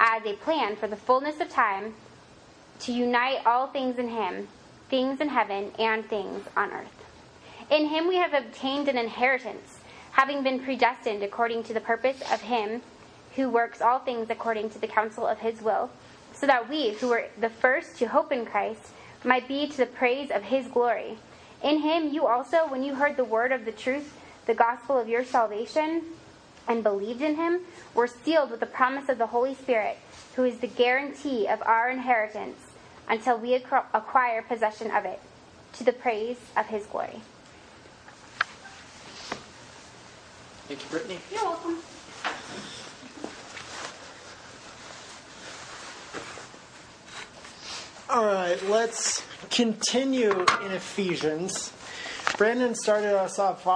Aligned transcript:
as 0.00 0.24
a 0.24 0.32
plan 0.32 0.74
for 0.74 0.88
the 0.88 0.96
fullness 0.96 1.40
of 1.40 1.50
time 1.50 1.94
to 2.80 2.90
unite 2.90 3.46
all 3.46 3.66
things 3.66 3.98
in 3.98 4.08
him, 4.08 4.48
things 4.88 5.20
in 5.20 5.28
heaven 5.28 5.70
and 5.78 6.04
things 6.06 6.42
on 6.56 6.72
earth. 6.72 7.04
In 7.70 7.86
him 7.86 8.08
we 8.08 8.16
have 8.16 8.32
obtained 8.32 8.88
an 8.88 8.96
inheritance, 8.96 9.78
having 10.12 10.42
been 10.42 10.58
predestined 10.58 11.22
according 11.22 11.64
to 11.64 11.74
the 11.74 11.80
purpose 11.80 12.20
of 12.32 12.40
him 12.40 12.80
who 13.36 13.50
works 13.50 13.82
all 13.82 13.98
things 13.98 14.30
according 14.30 14.70
to 14.70 14.78
the 14.78 14.88
counsel 14.88 15.26
of 15.26 15.38
his 15.38 15.60
will, 15.60 15.90
so 16.32 16.46
that 16.46 16.68
we, 16.68 16.94
who 16.94 17.08
were 17.08 17.26
the 17.38 17.50
first 17.50 17.98
to 17.98 18.06
hope 18.06 18.32
in 18.32 18.46
Christ, 18.46 18.92
might 19.22 19.46
be 19.46 19.68
to 19.68 19.76
the 19.76 19.86
praise 19.86 20.30
of 20.30 20.44
his 20.44 20.66
glory. 20.66 21.18
In 21.62 21.80
him 21.80 22.08
you 22.08 22.26
also, 22.26 22.66
when 22.66 22.82
you 22.82 22.94
heard 22.94 23.16
the 23.16 23.24
word 23.24 23.52
of 23.52 23.66
the 23.66 23.72
truth, 23.72 24.16
the 24.46 24.54
gospel 24.54 24.98
of 24.98 25.08
your 25.08 25.24
salvation, 25.24 26.02
and 26.68 26.82
believed 26.82 27.22
in 27.22 27.36
him 27.36 27.60
were 27.94 28.06
sealed 28.06 28.50
with 28.50 28.60
the 28.60 28.66
promise 28.66 29.08
of 29.08 29.18
the 29.18 29.26
Holy 29.26 29.54
Spirit, 29.54 29.98
who 30.36 30.44
is 30.44 30.58
the 30.58 30.66
guarantee 30.66 31.46
of 31.46 31.62
our 31.62 31.90
inheritance 31.90 32.58
until 33.08 33.36
we 33.38 33.54
acquire 33.54 34.42
possession 34.42 34.90
of 34.90 35.04
it, 35.04 35.20
to 35.72 35.84
the 35.84 35.92
praise 35.92 36.36
of 36.56 36.66
his 36.66 36.86
glory. 36.86 37.20
Thank 40.68 40.82
you, 40.84 40.88
Brittany. 40.90 41.18
You're 41.32 41.42
welcome. 41.42 41.78
All 48.08 48.24
right, 48.24 48.60
let's 48.68 49.22
continue 49.50 50.30
in 50.32 50.72
Ephesians. 50.72 51.72
Brandon 52.36 52.74
started 52.74 53.16
us 53.16 53.38
off 53.38 53.66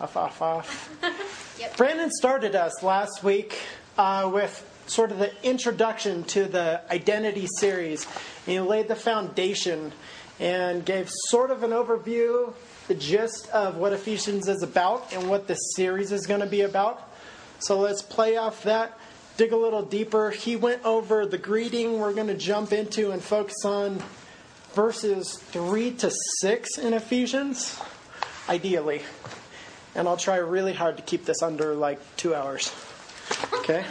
off, 0.00 0.16
off, 0.16 0.42
off. 0.42 0.98
Yep. 1.58 1.76
Brandon 1.76 2.10
started 2.10 2.56
us 2.56 2.82
last 2.82 3.22
week 3.22 3.60
uh, 3.96 4.28
with 4.32 4.68
sort 4.86 5.12
of 5.12 5.18
the 5.18 5.32
introduction 5.46 6.24
to 6.24 6.46
the 6.46 6.80
identity 6.90 7.46
series. 7.58 8.04
And 8.46 8.52
he 8.52 8.60
laid 8.60 8.88
the 8.88 8.96
foundation 8.96 9.92
and 10.40 10.84
gave 10.84 11.08
sort 11.28 11.50
of 11.50 11.62
an 11.62 11.70
overview, 11.70 12.52
the 12.88 12.94
gist 12.94 13.48
of 13.50 13.76
what 13.76 13.92
Ephesians 13.92 14.48
is 14.48 14.62
about 14.62 15.12
and 15.12 15.28
what 15.30 15.46
this 15.46 15.60
series 15.76 16.12
is 16.12 16.26
going 16.26 16.40
to 16.40 16.46
be 16.46 16.62
about. 16.62 17.10
So 17.60 17.78
let's 17.78 18.02
play 18.02 18.36
off 18.36 18.64
that, 18.64 18.98
dig 19.36 19.52
a 19.52 19.56
little 19.56 19.82
deeper. 19.82 20.30
He 20.30 20.56
went 20.56 20.84
over 20.84 21.24
the 21.24 21.38
greeting 21.38 21.98
we're 21.98 22.12
going 22.12 22.26
to 22.26 22.34
jump 22.34 22.72
into 22.72 23.12
and 23.12 23.22
focus 23.22 23.64
on 23.64 24.02
verses 24.74 25.38
3 25.38 25.92
to 25.92 26.12
6 26.40 26.78
in 26.78 26.94
Ephesians, 26.94 27.80
ideally. 28.48 29.02
And 29.94 30.08
I'll 30.08 30.16
try 30.16 30.36
really 30.36 30.72
hard 30.72 30.96
to 30.96 31.02
keep 31.02 31.24
this 31.24 31.42
under 31.42 31.74
like 31.74 32.00
two 32.16 32.34
hours. 32.34 32.74
Okay? 33.52 33.84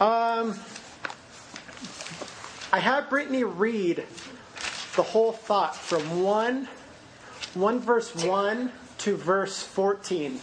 Um, 0.00 0.58
I 2.72 2.78
have 2.78 3.08
Brittany 3.08 3.44
read 3.44 4.04
the 4.96 5.02
whole 5.02 5.32
thought 5.32 5.76
from 5.76 6.22
1, 6.22 6.68
1 7.54 7.80
verse 7.80 8.14
1 8.14 8.72
to 8.98 9.16
verse 9.16 9.62
14. 9.62 10.40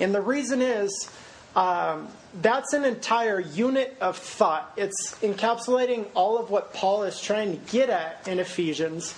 And 0.00 0.14
the 0.14 0.20
reason 0.20 0.62
is 0.62 1.10
um, 1.54 2.08
that's 2.40 2.72
an 2.72 2.84
entire 2.84 3.40
unit 3.40 3.96
of 4.00 4.16
thought. 4.16 4.72
It's 4.76 5.14
encapsulating 5.20 6.06
all 6.14 6.38
of 6.38 6.50
what 6.50 6.72
Paul 6.72 7.04
is 7.04 7.20
trying 7.20 7.52
to 7.52 7.72
get 7.72 7.90
at 7.90 8.26
in 8.26 8.38
Ephesians. 8.38 9.14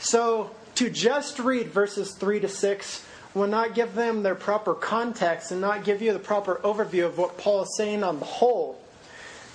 So 0.00 0.50
to 0.76 0.90
just 0.90 1.38
read 1.38 1.68
verses 1.68 2.14
3 2.14 2.40
to 2.40 2.48
6 2.48 3.04
will 3.34 3.46
not 3.46 3.74
give 3.74 3.94
them 3.94 4.22
their 4.22 4.34
proper 4.34 4.74
context 4.74 5.50
and 5.52 5.60
not 5.60 5.84
give 5.84 6.02
you 6.02 6.12
the 6.12 6.18
proper 6.18 6.56
overview 6.64 7.06
of 7.06 7.18
what 7.18 7.38
Paul 7.38 7.62
is 7.62 7.76
saying 7.76 8.04
on 8.04 8.18
the 8.18 8.26
whole. 8.26 8.80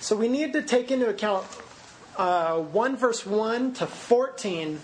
So 0.00 0.16
we 0.16 0.28
need 0.28 0.52
to 0.54 0.62
take 0.62 0.90
into 0.90 1.08
account 1.08 1.46
uh, 2.16 2.58
1 2.58 2.96
verse 2.96 3.24
1 3.24 3.74
to 3.74 3.86
14 3.86 4.80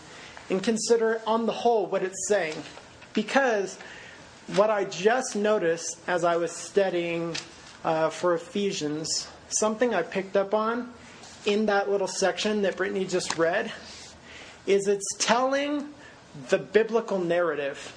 and 0.51 0.63
consider 0.63 1.21
on 1.27 1.47
the 1.47 1.53
whole 1.53 1.87
what 1.87 2.03
it's 2.03 2.29
saying. 2.29 2.57
Because 3.13 3.79
what 4.55 4.71
I 4.71 4.85
just 4.85 5.35
noticed 5.35 5.99
as 6.07 6.23
I 6.23 6.37
was 6.37 6.53
studying 6.53 7.35
uh, 7.83 8.11
for 8.11 8.35
Ephesians, 8.35 9.29
something 9.49 9.95
I 9.95 10.03
picked 10.03 10.37
up 10.37 10.55
on 10.55 10.93
in 11.47 11.67
that 11.67 11.91
little 11.91 12.07
section 12.07 12.63
that 12.63 12.77
Brittany 12.77 13.05
just 13.05 13.37
read, 13.37 13.73
is 14.67 14.87
it's 14.87 15.17
telling 15.19 15.89
the 16.49 16.59
biblical 16.59 17.19
narrative 17.19 17.93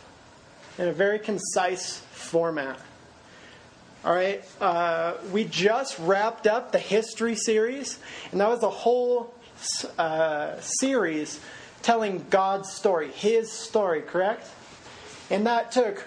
in 0.77 0.87
a 0.87 0.93
very 0.93 1.19
concise 1.19 1.97
format. 2.11 2.79
All 4.05 4.13
right, 4.13 4.43
uh, 4.61 5.15
we 5.31 5.43
just 5.43 5.97
wrapped 5.99 6.47
up 6.47 6.71
the 6.71 6.79
history 6.79 7.35
series, 7.35 7.99
and 8.31 8.39
that 8.39 8.47
was 8.47 8.63
a 8.63 8.69
whole 8.69 9.33
uh, 9.97 10.59
series 10.59 11.39
telling 11.81 12.25
God's 12.29 12.71
story, 12.71 13.09
His 13.11 13.51
story, 13.51 14.01
correct? 14.01 14.47
And 15.29 15.47
that 15.47 15.71
took, 15.71 16.05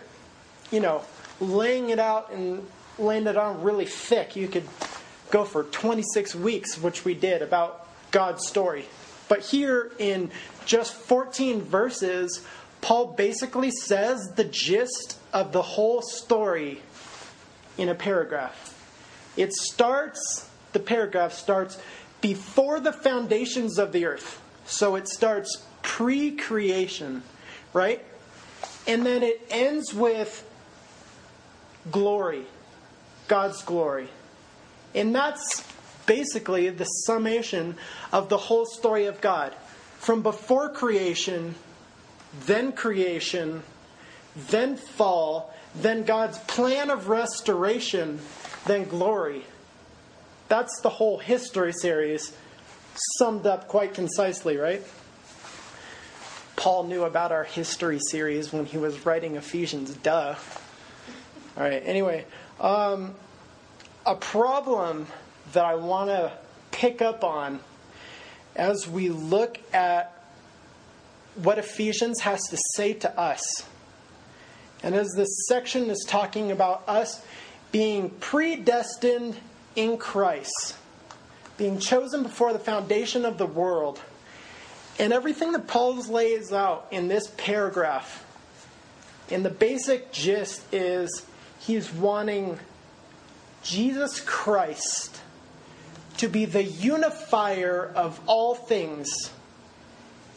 you 0.71 0.81
know, 0.81 1.03
laying 1.41 1.91
it 1.91 1.99
out 1.99 2.33
and 2.33 2.67
laying 2.99 3.27
it 3.27 3.37
on 3.37 3.63
really 3.63 3.87
thick. 3.87 4.37
You 4.37 4.49
could 4.49 4.69
go 5.31 5.45
for 5.45 5.65
26 5.65 6.35
weeks, 6.37 6.79
which 6.79 7.05
we 7.05 7.15
did, 7.15 7.43
about 7.43 7.87
God's 8.13 8.47
story. 8.47 8.87
But 9.29 9.41
here 9.41 9.93
in 9.99 10.31
just 10.65 10.93
14 10.93 11.63
verses, 11.63 12.45
Paul 12.81 13.09
basically 13.09 13.71
says 13.71 14.33
the 14.37 14.45
gist 14.45 15.19
of 15.33 15.53
the 15.53 15.63
whole 15.63 16.03
story 16.03 16.83
in 17.77 17.89
a 17.89 17.95
paragraph. 17.95 18.77
It 19.37 19.53
starts, 19.53 20.49
the 20.73 20.81
paragraph 20.81 21.33
starts 21.33 21.79
before 22.21 22.81
the 22.81 22.93
foundations 22.93 23.79
of 23.79 23.93
the 23.93 24.07
earth. 24.07 24.43
So 24.67 24.95
it 24.97 25.09
starts 25.09 25.65
pre 25.83 26.33
creation, 26.33 27.23
right? 27.73 28.05
And 28.87 29.05
then 29.05 29.23
it 29.23 29.47
ends 29.51 29.93
with 29.95 30.47
glory, 31.91 32.45
God's 33.29 33.63
glory. 33.63 34.09
And 34.95 35.15
that's 35.15 35.65
basically 36.07 36.69
the 36.71 36.85
summation 36.85 37.77
of 38.13 38.29
the 38.29 38.37
whole 38.37 38.67
story 38.67 39.07
of 39.07 39.21
God. 39.21 39.55
From 39.99 40.23
before 40.23 40.71
creation, 40.71 41.55
then 42.47 42.73
creation, 42.73 43.63
then 44.49 44.77
fall, 44.77 45.55
then 45.75 46.05
God's 46.05 46.39
plan 46.39 46.91
of 46.91 47.09
restoration, 47.09 48.21
then 48.67 48.85
glory. 48.85 49.45
That's 50.49 50.81
the 50.83 50.89
whole 50.89 51.19
history 51.19 51.73
series 51.73 52.33
summed 53.19 53.47
up 53.47 53.69
quite 53.69 53.95
concisely, 53.95 54.57
right? 54.57 54.83
Paul 56.57 56.85
knew 56.85 57.05
about 57.05 57.33
our 57.33 57.45
history 57.45 57.99
series 58.11 58.53
when 58.53 58.67
he 58.67 58.77
was 58.77 59.07
writing 59.07 59.37
Ephesians, 59.37 59.95
duh. 59.95 60.35
All 61.57 61.63
right, 61.63 61.83
anyway, 61.85 62.27
um, 62.61 63.15
a 64.05 64.15
problem 64.15 65.07
that 65.53 65.65
I 65.65 65.77
want 65.77 66.11
to 66.11 66.33
pick 66.71 67.01
up 67.01 67.25
on 67.25 67.61
as 68.55 68.87
we 68.87 69.09
look 69.09 69.59
at 69.73 70.20
what 71.45 71.59
Ephesians 71.59 72.21
has 72.21 72.41
to 72.51 72.59
say 72.75 72.93
to 72.95 73.19
us. 73.19 73.43
And 74.83 74.95
as 74.95 75.09
this 75.17 75.47
section 75.47 75.91
is 75.91 76.05
talking 76.09 76.51
about 76.51 76.89
us 76.89 77.25
being 77.71 78.11
predestined 78.11 79.37
in 79.77 79.99
Christ 79.99 80.75
being 81.61 81.79
chosen 81.79 82.23
before 82.23 82.55
the 82.55 82.59
foundation 82.59 83.27
of 83.27 83.37
the 83.37 83.45
world. 83.45 84.01
And 84.99 85.13
everything 85.13 85.53
that 85.53 85.67
Paul 85.67 85.97
lays 85.97 86.55
out 86.55 86.87
in 86.91 87.07
this 87.07 87.27
paragraph, 87.37 88.25
in 89.29 89.43
the 89.43 89.51
basic 89.51 90.11
gist, 90.11 90.63
is 90.73 91.27
he's 91.59 91.93
wanting 91.93 92.59
Jesus 93.63 94.23
Christ 94.23 95.21
to 96.17 96.29
be 96.29 96.47
the 96.47 96.65
unifier 96.65 97.93
of 97.95 98.19
all 98.27 98.55
things. 98.55 99.31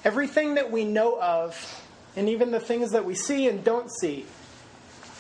Everything 0.04 0.56
that 0.56 0.72
we 0.72 0.84
know 0.84 1.20
of, 1.22 1.84
and 2.16 2.30
even 2.30 2.52
the 2.52 2.60
things 2.60 2.92
that 2.92 3.06
we 3.06 3.16
see 3.16 3.48
and 3.48 3.64
don't 3.64 3.92
see. 3.92 4.26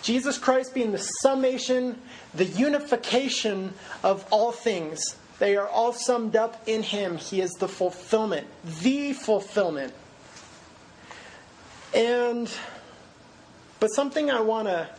Jesus 0.01 0.37
Christ 0.37 0.73
being 0.73 0.91
the 0.91 0.97
summation, 0.97 1.99
the 2.33 2.45
unification 2.45 3.73
of 4.03 4.25
all 4.31 4.51
things. 4.51 5.01
They 5.39 5.55
are 5.55 5.67
all 5.67 5.93
summed 5.93 6.35
up 6.35 6.61
in 6.67 6.83
Him. 6.83 7.17
He 7.17 7.39
is 7.39 7.51
the 7.53 7.69
fulfillment, 7.69 8.47
the 8.81 9.13
fulfillment. 9.13 9.93
And, 11.93 12.51
but 13.79 13.87
something 13.87 14.29
I 14.29 14.41
want 14.41 14.67
to 14.67 14.89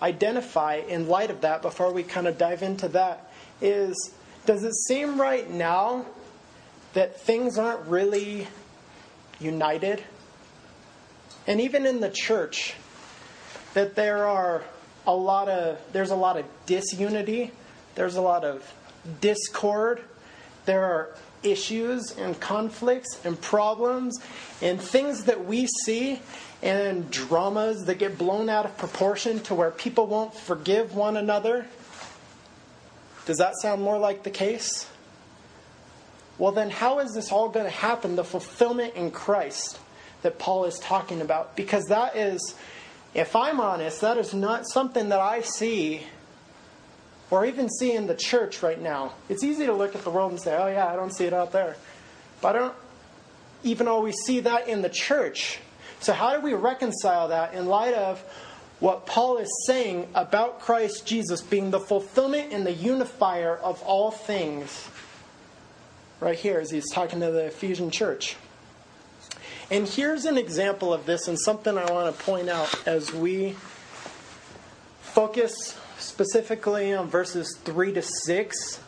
identify 0.00 0.76
in 0.76 1.08
light 1.08 1.30
of 1.30 1.40
that 1.40 1.62
before 1.62 1.92
we 1.92 2.02
kind 2.02 2.26
of 2.26 2.38
dive 2.38 2.62
into 2.62 2.88
that 2.88 3.32
is 3.60 4.12
does 4.46 4.62
it 4.62 4.74
seem 4.74 5.18
right 5.18 5.48
now 5.50 6.04
that 6.92 7.20
things 7.20 7.58
aren't 7.58 7.86
really 7.86 8.46
united? 9.44 10.02
And 11.46 11.60
even 11.60 11.86
in 11.86 12.00
the 12.00 12.10
church, 12.10 12.74
that 13.74 13.94
there 13.94 14.26
are 14.26 14.62
a 15.06 15.14
lot 15.14 15.48
of 15.48 15.78
there's 15.92 16.10
a 16.10 16.16
lot 16.16 16.38
of 16.38 16.46
disunity, 16.66 17.52
there's 17.94 18.16
a 18.16 18.22
lot 18.22 18.44
of 18.44 18.72
discord, 19.20 20.02
there 20.64 20.84
are 20.84 21.16
issues 21.42 22.12
and 22.16 22.40
conflicts 22.40 23.24
and 23.24 23.38
problems 23.40 24.18
and 24.62 24.80
things 24.80 25.24
that 25.24 25.44
we 25.44 25.66
see 25.66 26.20
and 26.62 27.10
dramas 27.10 27.84
that 27.84 27.98
get 27.98 28.16
blown 28.16 28.48
out 28.48 28.64
of 28.64 28.76
proportion 28.78 29.40
to 29.40 29.54
where 29.54 29.70
people 29.70 30.06
won't 30.06 30.34
forgive 30.34 30.94
one 30.96 31.18
another. 31.18 31.66
Does 33.26 33.36
that 33.38 33.54
sound 33.60 33.82
more 33.82 33.98
like 33.98 34.22
the 34.22 34.30
case? 34.30 34.88
Well, 36.38 36.52
then, 36.52 36.70
how 36.70 36.98
is 36.98 37.12
this 37.14 37.30
all 37.30 37.48
going 37.48 37.66
to 37.66 37.70
happen? 37.70 38.16
The 38.16 38.24
fulfillment 38.24 38.94
in 38.94 39.10
Christ 39.10 39.78
that 40.22 40.38
Paul 40.38 40.64
is 40.64 40.78
talking 40.78 41.20
about. 41.20 41.54
Because 41.54 41.84
that 41.84 42.16
is, 42.16 42.54
if 43.14 43.36
I'm 43.36 43.60
honest, 43.60 44.00
that 44.00 44.18
is 44.18 44.34
not 44.34 44.66
something 44.66 45.10
that 45.10 45.20
I 45.20 45.42
see 45.42 46.02
or 47.30 47.44
even 47.44 47.68
see 47.68 47.92
in 47.92 48.06
the 48.06 48.14
church 48.14 48.62
right 48.62 48.80
now. 48.80 49.12
It's 49.28 49.44
easy 49.44 49.66
to 49.66 49.72
look 49.72 49.94
at 49.94 50.02
the 50.02 50.10
world 50.10 50.32
and 50.32 50.40
say, 50.40 50.56
oh, 50.56 50.66
yeah, 50.66 50.86
I 50.86 50.96
don't 50.96 51.14
see 51.14 51.24
it 51.24 51.32
out 51.32 51.52
there. 51.52 51.76
But 52.40 52.56
I 52.56 52.58
don't 52.58 52.74
even 53.62 53.86
always 53.86 54.14
see 54.24 54.40
that 54.40 54.68
in 54.68 54.82
the 54.82 54.88
church. 54.88 55.58
So, 56.00 56.12
how 56.12 56.34
do 56.34 56.40
we 56.40 56.52
reconcile 56.52 57.28
that 57.28 57.54
in 57.54 57.66
light 57.66 57.94
of 57.94 58.20
what 58.80 59.06
Paul 59.06 59.38
is 59.38 59.48
saying 59.66 60.08
about 60.14 60.60
Christ 60.60 61.06
Jesus 61.06 61.40
being 61.40 61.70
the 61.70 61.80
fulfillment 61.80 62.52
and 62.52 62.66
the 62.66 62.72
unifier 62.72 63.56
of 63.56 63.80
all 63.82 64.10
things? 64.10 64.88
Right 66.24 66.38
here, 66.38 66.58
as 66.58 66.70
he's 66.70 66.90
talking 66.90 67.20
to 67.20 67.30
the 67.30 67.48
Ephesian 67.48 67.90
church. 67.90 68.36
And 69.70 69.86
here's 69.86 70.24
an 70.24 70.38
example 70.38 70.90
of 70.94 71.04
this, 71.04 71.28
and 71.28 71.38
something 71.38 71.76
I 71.76 71.84
want 71.92 72.16
to 72.16 72.24
point 72.24 72.48
out 72.48 72.88
as 72.88 73.12
we 73.12 73.56
focus 75.02 75.78
specifically 75.98 76.94
on 76.94 77.08
verses 77.08 77.58
3 77.64 77.92
to 77.92 78.00
6 78.00 78.80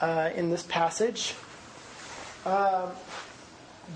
uh, 0.00 0.30
in 0.34 0.50
this 0.50 0.64
passage. 0.64 1.34
Uh, 2.44 2.88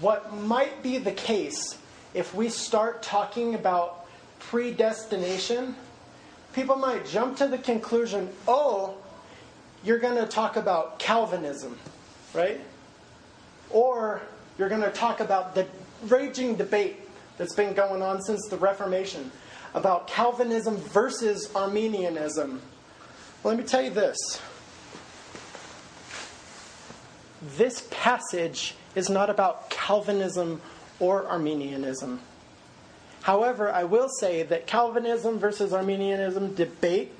what 0.00 0.32
might 0.36 0.80
be 0.84 0.98
the 0.98 1.10
case 1.10 1.76
if 2.14 2.36
we 2.36 2.48
start 2.48 3.02
talking 3.02 3.56
about 3.56 4.06
predestination, 4.38 5.74
people 6.52 6.76
might 6.76 7.04
jump 7.04 7.36
to 7.38 7.48
the 7.48 7.58
conclusion 7.58 8.28
oh, 8.46 8.94
you're 9.82 9.98
going 9.98 10.24
to 10.24 10.30
talk 10.30 10.54
about 10.54 11.00
Calvinism, 11.00 11.76
right? 12.32 12.60
Or 13.70 14.20
you're 14.58 14.68
going 14.68 14.82
to 14.82 14.90
talk 14.90 15.20
about 15.20 15.54
the 15.54 15.66
raging 16.04 16.56
debate 16.56 16.96
that's 17.38 17.54
been 17.54 17.74
going 17.74 18.02
on 18.02 18.22
since 18.22 18.46
the 18.48 18.56
Reformation 18.56 19.30
about 19.74 20.06
Calvinism 20.06 20.76
versus 20.76 21.50
Arminianism. 21.54 22.62
Well, 23.42 23.54
let 23.54 23.58
me 23.62 23.68
tell 23.68 23.82
you 23.82 23.90
this. 23.90 24.16
This 27.56 27.86
passage 27.90 28.74
is 28.94 29.10
not 29.10 29.28
about 29.28 29.68
Calvinism 29.68 30.60
or 30.98 31.26
Arminianism. 31.26 32.20
However, 33.22 33.70
I 33.70 33.84
will 33.84 34.08
say 34.20 34.44
that 34.44 34.66
Calvinism 34.66 35.38
versus 35.38 35.72
Arminianism 35.72 36.54
debate 36.54 37.12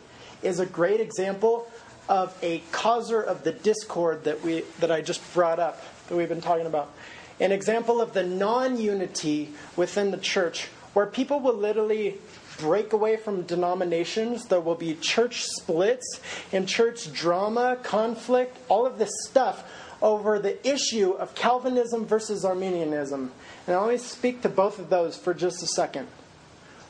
is 0.42 0.60
a 0.60 0.66
great 0.66 1.00
example 1.00 1.68
of 2.08 2.36
a 2.42 2.58
causer 2.72 3.20
of 3.20 3.42
the 3.44 3.52
discord 3.52 4.24
that 4.24 4.42
we 4.42 4.62
that 4.78 4.90
I 4.90 5.00
just 5.00 5.20
brought 5.34 5.58
up 5.58 5.82
that 6.08 6.16
we've 6.16 6.28
been 6.28 6.40
talking 6.40 6.66
about 6.66 6.92
an 7.38 7.52
example 7.52 8.00
of 8.00 8.14
the 8.14 8.22
non 8.22 8.78
unity 8.80 9.50
within 9.76 10.10
the 10.10 10.16
church, 10.16 10.68
where 10.94 11.06
people 11.06 11.40
will 11.40 11.54
literally 11.54 12.18
break 12.58 12.92
away 12.92 13.16
from 13.16 13.42
denominations. 13.42 14.46
There 14.46 14.60
will 14.60 14.74
be 14.74 14.94
church 14.94 15.44
splits 15.44 16.20
and 16.52 16.66
church 16.66 17.12
drama, 17.12 17.76
conflict, 17.82 18.56
all 18.68 18.86
of 18.86 18.98
this 18.98 19.10
stuff 19.28 19.70
over 20.00 20.38
the 20.38 20.66
issue 20.66 21.12
of 21.12 21.34
Calvinism 21.34 22.06
versus 22.06 22.44
Arminianism. 22.44 23.32
And 23.66 23.76
I'll 23.76 23.82
only 23.82 23.98
speak 23.98 24.42
to 24.42 24.48
both 24.48 24.78
of 24.78 24.90
those 24.90 25.16
for 25.16 25.34
just 25.34 25.62
a 25.62 25.66
second. 25.66 26.08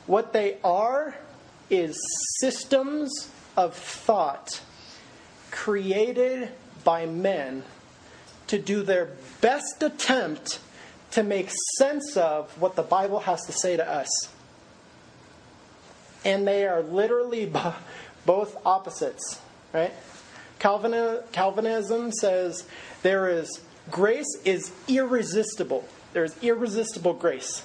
What 0.05 0.33
they 0.33 0.57
are 0.63 1.15
is 1.69 1.97
systems 2.39 3.29
of 3.57 3.75
thought 3.75 4.61
created 5.51 6.49
by 6.83 7.05
men 7.05 7.63
to 8.47 8.57
do 8.59 8.83
their 8.83 9.09
best 9.41 9.81
attempt 9.81 10.59
to 11.11 11.23
make 11.23 11.49
sense 11.77 12.17
of 12.17 12.59
what 12.61 12.75
the 12.75 12.83
Bible 12.83 13.19
has 13.19 13.41
to 13.45 13.51
say 13.51 13.77
to 13.77 13.89
us. 13.89 14.07
And 16.25 16.47
they 16.47 16.65
are 16.65 16.81
literally 16.81 17.51
both 18.25 18.57
opposites, 18.65 19.39
right? 19.73 19.93
Calvinism 20.59 22.11
says 22.11 22.67
there 23.03 23.29
is 23.29 23.61
grace 23.91 24.37
is 24.43 24.71
irresistible. 24.87 25.87
There 26.13 26.23
is 26.23 26.35
irresistible 26.41 27.13
grace. 27.13 27.63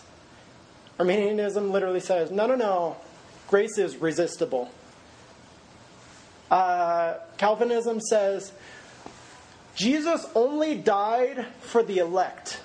Arminianism 0.98 1.72
literally 1.72 2.00
says, 2.00 2.30
no, 2.30 2.46
no, 2.46 2.54
no, 2.54 2.96
grace 3.48 3.78
is 3.78 3.96
resistible. 3.96 4.70
Uh, 6.50 7.14
Calvinism 7.38 7.98
says 7.98 8.52
Jesus 9.74 10.26
only 10.34 10.76
died 10.76 11.46
for 11.60 11.82
the 11.82 11.98
elect. 11.98 12.60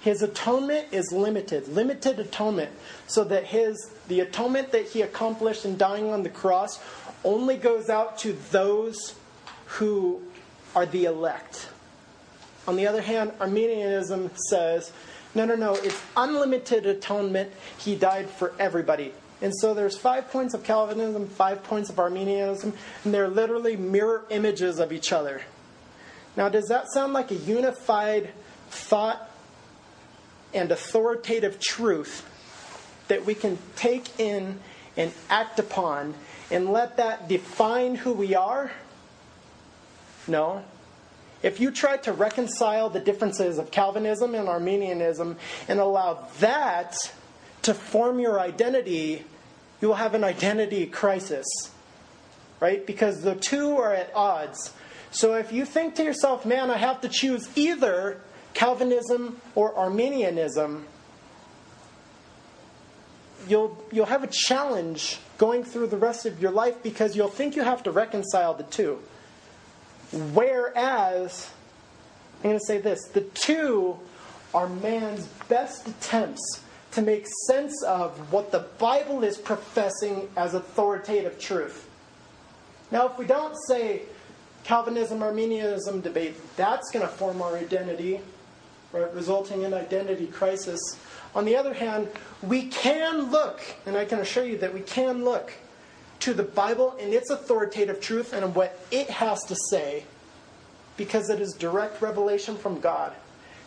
His 0.00 0.22
atonement 0.22 0.88
is 0.92 1.12
limited, 1.12 1.68
limited 1.68 2.18
atonement, 2.18 2.70
so 3.06 3.24
that 3.24 3.44
his 3.44 3.90
the 4.08 4.20
atonement 4.20 4.72
that 4.72 4.86
he 4.86 5.02
accomplished 5.02 5.64
in 5.64 5.76
dying 5.76 6.10
on 6.10 6.22
the 6.22 6.30
cross 6.30 6.80
only 7.24 7.56
goes 7.56 7.88
out 7.88 8.18
to 8.18 8.32
those 8.50 9.14
who 9.66 10.22
are 10.74 10.86
the 10.86 11.04
elect. 11.04 11.68
On 12.66 12.76
the 12.76 12.86
other 12.86 13.02
hand, 13.02 13.32
Arminianism 13.40 14.30
says, 14.48 14.92
no, 15.34 15.44
no, 15.44 15.56
no, 15.56 15.74
it's 15.74 16.00
unlimited 16.16 16.86
atonement. 16.86 17.50
He 17.78 17.96
died 17.96 18.28
for 18.30 18.54
everybody. 18.58 19.12
And 19.40 19.52
so 19.60 19.74
there's 19.74 19.96
five 19.96 20.30
points 20.30 20.54
of 20.54 20.64
Calvinism, 20.64 21.26
five 21.28 21.62
points 21.62 21.90
of 21.90 21.98
Arminianism, 21.98 22.72
and 23.04 23.14
they're 23.14 23.28
literally 23.28 23.76
mirror 23.76 24.24
images 24.30 24.78
of 24.78 24.92
each 24.92 25.12
other. 25.12 25.42
Now, 26.36 26.48
does 26.48 26.66
that 26.68 26.90
sound 26.92 27.12
like 27.12 27.30
a 27.30 27.36
unified 27.36 28.30
thought 28.70 29.30
and 30.54 30.70
authoritative 30.70 31.58
truth 31.60 32.28
that 33.08 33.24
we 33.24 33.34
can 33.34 33.58
take 33.76 34.20
in 34.20 34.60
and 34.96 35.12
act 35.30 35.58
upon 35.58 36.14
and 36.50 36.70
let 36.70 36.96
that 36.96 37.28
define 37.28 37.96
who 37.96 38.12
we 38.12 38.34
are? 38.34 38.70
No. 40.26 40.64
If 41.42 41.60
you 41.60 41.70
try 41.70 41.96
to 41.98 42.12
reconcile 42.12 42.90
the 42.90 43.00
differences 43.00 43.58
of 43.58 43.70
Calvinism 43.70 44.34
and 44.34 44.48
Arminianism 44.48 45.36
and 45.68 45.80
allow 45.80 46.26
that 46.40 46.96
to 47.62 47.74
form 47.74 48.18
your 48.18 48.40
identity, 48.40 49.24
you 49.80 49.88
will 49.88 49.94
have 49.94 50.14
an 50.14 50.24
identity 50.24 50.86
crisis. 50.86 51.46
Right? 52.60 52.84
Because 52.84 53.22
the 53.22 53.36
two 53.36 53.76
are 53.76 53.94
at 53.94 54.12
odds. 54.14 54.72
So 55.10 55.34
if 55.34 55.52
you 55.52 55.64
think 55.64 55.94
to 55.96 56.04
yourself, 56.04 56.44
man, 56.44 56.70
I 56.70 56.76
have 56.76 57.00
to 57.00 57.08
choose 57.08 57.48
either 57.56 58.20
Calvinism 58.54 59.40
or 59.54 59.74
Arminianism, 59.74 60.86
you'll, 63.48 63.82
you'll 63.90 64.06
have 64.06 64.22
a 64.22 64.28
challenge 64.28 65.18
going 65.38 65.64
through 65.64 65.86
the 65.86 65.96
rest 65.96 66.26
of 66.26 66.40
your 66.40 66.50
life 66.50 66.82
because 66.82 67.16
you'll 67.16 67.28
think 67.28 67.56
you 67.56 67.62
have 67.62 67.82
to 67.84 67.90
reconcile 67.90 68.54
the 68.54 68.64
two. 68.64 69.00
Whereas 70.32 71.50
I'm 72.38 72.50
going 72.50 72.58
to 72.58 72.64
say 72.64 72.78
this 72.78 73.04
the 73.08 73.22
two 73.22 73.98
are 74.54 74.68
man's 74.68 75.26
best 75.48 75.86
attempts 75.88 76.62
to 76.92 77.02
make 77.02 77.26
sense 77.46 77.82
of 77.84 78.32
what 78.32 78.50
the 78.50 78.60
Bible 78.78 79.22
is 79.22 79.36
professing 79.36 80.28
as 80.36 80.54
authoritative 80.54 81.38
truth. 81.38 81.88
Now, 82.90 83.08
if 83.08 83.18
we 83.18 83.26
don't 83.26 83.54
say 83.68 84.02
Calvinism 84.68 85.22
Arminianism 85.22 86.02
debate, 86.02 86.36
that's 86.58 86.90
going 86.90 87.02
to 87.02 87.10
form 87.10 87.40
our 87.40 87.56
identity, 87.56 88.20
right, 88.92 89.14
resulting 89.14 89.62
in 89.62 89.72
identity 89.72 90.26
crisis. 90.26 90.78
On 91.34 91.46
the 91.46 91.56
other 91.56 91.72
hand, 91.72 92.06
we 92.42 92.66
can 92.66 93.30
look, 93.30 93.62
and 93.86 93.96
I 93.96 94.04
can 94.04 94.18
assure 94.18 94.44
you 94.44 94.58
that 94.58 94.74
we 94.74 94.80
can 94.80 95.24
look 95.24 95.54
to 96.20 96.34
the 96.34 96.42
Bible 96.42 96.94
and 97.00 97.14
its 97.14 97.30
authoritative 97.30 98.02
truth 98.02 98.34
and 98.34 98.54
what 98.54 98.78
it 98.90 99.08
has 99.08 99.42
to 99.44 99.56
say 99.70 100.04
because 100.98 101.30
it 101.30 101.40
is 101.40 101.54
direct 101.54 102.02
revelation 102.02 102.54
from 102.54 102.78
God. 102.78 103.14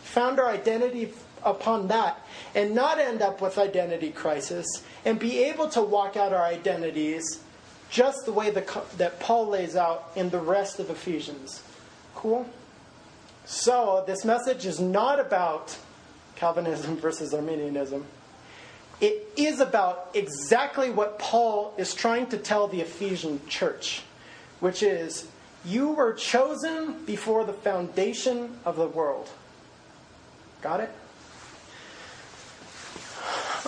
Found 0.03 0.39
our 0.39 0.51
identity 0.51 1.13
upon 1.43 1.87
that 1.87 2.23
and 2.53 2.75
not 2.75 2.99
end 2.99 3.23
up 3.23 3.41
with 3.41 3.57
identity 3.57 4.11
crisis 4.11 4.67
and 5.03 5.17
be 5.17 5.39
able 5.45 5.67
to 5.69 5.81
walk 5.81 6.15
out 6.15 6.31
our 6.31 6.43
identities 6.43 7.41
just 7.91 8.25
the 8.25 8.31
way 8.31 8.49
the, 8.49 8.83
that 8.97 9.19
Paul 9.19 9.49
lays 9.49 9.75
out 9.75 10.11
in 10.15 10.29
the 10.29 10.39
rest 10.39 10.79
of 10.79 10.89
Ephesians. 10.89 11.61
Cool? 12.15 12.49
So, 13.45 14.03
this 14.07 14.23
message 14.23 14.65
is 14.65 14.79
not 14.79 15.19
about 15.19 15.77
Calvinism 16.37 16.95
versus 17.01 17.33
Arminianism. 17.33 18.05
It 19.01 19.27
is 19.35 19.59
about 19.59 20.11
exactly 20.13 20.89
what 20.89 21.19
Paul 21.19 21.73
is 21.77 21.93
trying 21.93 22.27
to 22.27 22.37
tell 22.37 22.67
the 22.67 22.81
Ephesian 22.81 23.41
church, 23.47 24.03
which 24.59 24.83
is 24.83 25.27
you 25.65 25.89
were 25.89 26.13
chosen 26.13 27.03
before 27.05 27.43
the 27.43 27.53
foundation 27.53 28.57
of 28.63 28.75
the 28.77 28.87
world. 28.87 29.29
Got 30.61 30.81
it? 30.81 30.91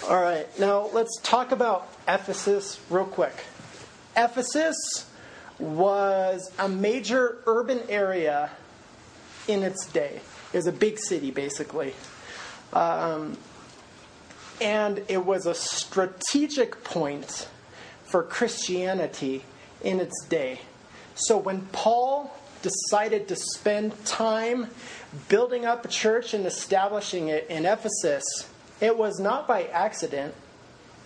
All 0.07 0.21
right, 0.21 0.47
now 0.59 0.89
let's 0.93 1.19
talk 1.23 1.51
about 1.51 1.87
Ephesus 2.07 2.79
real 2.89 3.05
quick. 3.05 3.33
Ephesus 4.15 5.09
was 5.59 6.51
a 6.59 6.67
major 6.67 7.39
urban 7.45 7.81
area 7.89 8.51
in 9.47 9.63
its 9.63 9.85
day. 9.87 10.21
It 10.51 10.57
was 10.57 10.67
a 10.67 10.71
big 10.71 10.99
city, 10.99 11.31
basically. 11.31 11.93
Um, 12.73 13.37
and 14.61 15.03
it 15.07 15.25
was 15.25 15.45
a 15.45 15.53
strategic 15.53 16.83
point 16.83 17.47
for 18.05 18.23
Christianity 18.23 19.43
in 19.81 19.99
its 19.99 20.25
day. 20.27 20.61
So 21.15 21.37
when 21.37 21.61
Paul 21.71 22.35
decided 22.61 23.27
to 23.27 23.35
spend 23.35 24.05
time 24.05 24.67
building 25.27 25.65
up 25.65 25.85
a 25.85 25.87
church 25.87 26.33
and 26.33 26.45
establishing 26.45 27.27
it 27.27 27.47
in 27.49 27.65
Ephesus, 27.65 28.23
it 28.79 28.97
was 28.97 29.19
not 29.19 29.47
by 29.47 29.63
accident. 29.65 30.33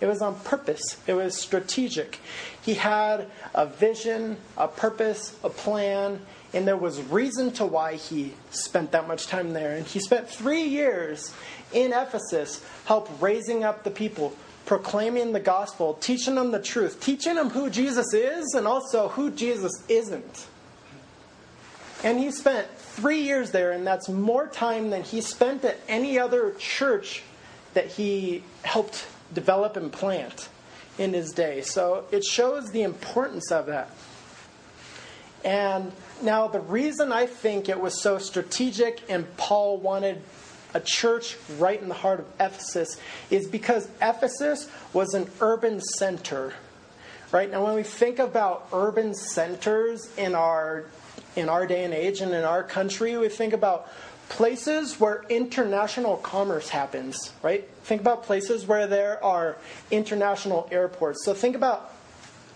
It 0.00 0.06
was 0.06 0.22
on 0.22 0.38
purpose. 0.40 0.96
It 1.06 1.14
was 1.14 1.36
strategic. 1.36 2.20
He 2.62 2.74
had 2.74 3.26
a 3.54 3.66
vision, 3.66 4.36
a 4.56 4.68
purpose, 4.68 5.36
a 5.42 5.50
plan, 5.50 6.20
and 6.54 6.66
there 6.66 6.76
was 6.76 7.00
reason 7.02 7.50
to 7.52 7.66
why 7.66 7.94
he 7.94 8.34
spent 8.50 8.92
that 8.92 9.08
much 9.08 9.26
time 9.26 9.52
there. 9.52 9.76
And 9.76 9.86
he 9.86 9.98
spent 9.98 10.28
three 10.28 10.62
years 10.62 11.34
in 11.72 11.92
Ephesus, 11.92 12.64
help 12.86 13.10
raising 13.20 13.64
up 13.64 13.84
the 13.84 13.90
people, 13.90 14.34
proclaiming 14.64 15.32
the 15.32 15.40
gospel, 15.40 15.94
teaching 15.94 16.36
them 16.36 16.52
the 16.52 16.62
truth, 16.62 17.00
teaching 17.00 17.34
them 17.34 17.50
who 17.50 17.68
Jesus 17.68 18.14
is 18.14 18.54
and 18.54 18.66
also 18.66 19.08
who 19.08 19.30
Jesus 19.30 19.72
isn't. 19.88 20.46
And 22.04 22.20
he 22.20 22.30
spent 22.30 22.68
three 22.78 23.22
years 23.22 23.50
there, 23.50 23.72
and 23.72 23.86
that's 23.86 24.08
more 24.08 24.46
time 24.46 24.90
than 24.90 25.02
he 25.02 25.20
spent 25.20 25.64
at 25.64 25.78
any 25.88 26.18
other 26.18 26.52
church 26.58 27.22
that 27.74 27.86
he 27.86 28.44
helped 28.62 29.06
develop 29.32 29.76
and 29.76 29.92
plant 29.92 30.48
in 30.98 31.12
his 31.12 31.30
day. 31.30 31.62
So 31.62 32.04
it 32.10 32.24
shows 32.24 32.70
the 32.70 32.82
importance 32.82 33.50
of 33.52 33.66
that. 33.66 33.90
And 35.44 35.92
now, 36.20 36.48
the 36.48 36.60
reason 36.60 37.12
I 37.12 37.26
think 37.26 37.68
it 37.68 37.80
was 37.80 38.02
so 38.02 38.18
strategic 38.18 39.02
and 39.08 39.36
Paul 39.36 39.78
wanted 39.78 40.20
a 40.74 40.80
church 40.80 41.36
right 41.58 41.80
in 41.80 41.88
the 41.88 41.94
heart 41.94 42.20
of 42.20 42.26
Ephesus 42.40 42.96
is 43.30 43.46
because 43.46 43.88
Ephesus 44.02 44.68
was 44.92 45.14
an 45.14 45.30
urban 45.40 45.80
center. 45.80 46.54
Right 47.30 47.50
now, 47.50 47.64
when 47.64 47.74
we 47.74 47.82
think 47.82 48.18
about 48.18 48.68
urban 48.72 49.14
centers 49.14 50.10
in 50.16 50.34
our 50.34 50.86
in 51.36 51.48
our 51.48 51.66
day 51.66 51.84
and 51.84 51.94
age 51.94 52.20
and 52.20 52.32
in 52.32 52.44
our 52.44 52.64
country, 52.64 53.16
we 53.16 53.28
think 53.28 53.52
about 53.52 53.88
places 54.28 55.00
where 55.00 55.24
international 55.28 56.16
commerce 56.18 56.68
happens, 56.68 57.32
right? 57.42 57.68
Think 57.84 58.00
about 58.00 58.24
places 58.24 58.66
where 58.66 58.86
there 58.86 59.22
are 59.24 59.56
international 59.90 60.68
airports. 60.70 61.24
So 61.24 61.34
think 61.34 61.56
about 61.56 61.92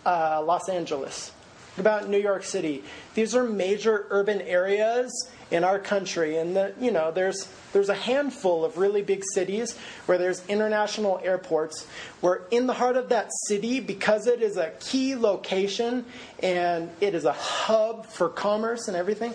uh, 0.04 0.42
Los 0.44 0.68
Angeles, 0.68 1.32
think 1.74 1.86
about 1.86 2.08
New 2.08 2.18
York 2.18 2.44
City. 2.44 2.84
These 3.14 3.34
are 3.34 3.44
major 3.44 4.06
urban 4.10 4.40
areas 4.42 5.30
in 5.50 5.64
our 5.64 5.78
country, 5.78 6.38
and 6.38 6.56
the, 6.56 6.74
you 6.80 6.90
know 6.90 7.10
there's 7.10 7.46
there's 7.72 7.90
a 7.90 7.94
handful 7.94 8.64
of 8.64 8.78
really 8.78 9.02
big 9.02 9.22
cities 9.34 9.76
where 10.06 10.18
there's 10.18 10.44
international 10.48 11.20
airports. 11.22 11.86
Where 12.20 12.42
in 12.50 12.66
the 12.66 12.72
heart 12.72 12.96
of 12.96 13.10
that 13.10 13.30
city, 13.46 13.80
because 13.80 14.26
it 14.26 14.42
is 14.42 14.56
a 14.56 14.70
key 14.80 15.14
location 15.14 16.04
and 16.42 16.90
it 17.00 17.14
is 17.14 17.24
a 17.24 17.32
hub 17.32 18.06
for 18.06 18.28
commerce 18.28 18.88
and 18.88 18.96
everything, 18.96 19.34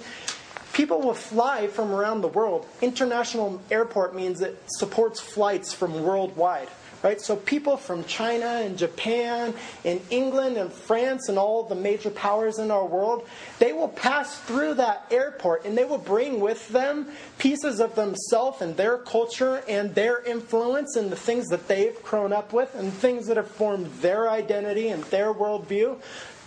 people 0.78 1.02
will 1.02 1.16
fly 1.16 1.66
from 1.66 1.92
around 1.92 2.22
the 2.22 2.28
world. 2.28 2.64
International 2.84 3.60
airport 3.72 4.16
means 4.16 4.42
it 4.42 4.62
supports 4.68 5.20
flights 5.20 5.74
from 5.74 6.04
worldwide. 6.04 6.70
Right? 7.04 7.20
So 7.20 7.36
people 7.36 7.78
from 7.78 8.04
China 8.06 8.46
and 8.46 8.78
Japan 8.78 9.54
and 9.86 10.02
England 10.10 10.58
and 10.58 10.72
France 10.72 11.30
and 11.30 11.38
all 11.38 11.64
the 11.64 11.76
major 11.76 12.10
powers 12.10 12.60
in 12.60 12.70
our 12.72 12.86
world, 12.86 13.28
they 13.60 13.72
will 13.74 13.90
pass 13.90 14.40
through 14.42 14.76
that 14.76 15.06
airport 15.12 15.66
and 15.66 15.78
they 15.78 15.86
will 15.86 16.00
bring 16.00 16.40
with 16.40 16.68
them 16.70 17.08
pieces 17.38 17.80
of 17.80 17.96
themselves 17.96 18.62
and 18.62 18.78
their 18.78 18.98
culture 18.98 19.64
and 19.68 19.94
their 19.96 20.24
influence 20.24 20.96
and 20.96 21.12
the 21.12 21.16
things 21.16 21.48
that 21.48 21.68
they've 21.68 22.02
grown 22.04 22.34
up 22.34 22.52
with 22.54 22.74
and 22.76 22.92
things 22.94 23.28
that 23.28 23.38
have 23.38 23.50
formed 23.50 23.88
their 24.02 24.30
identity 24.30 24.90
and 24.90 25.04
their 25.06 25.34
worldview. 25.34 26.00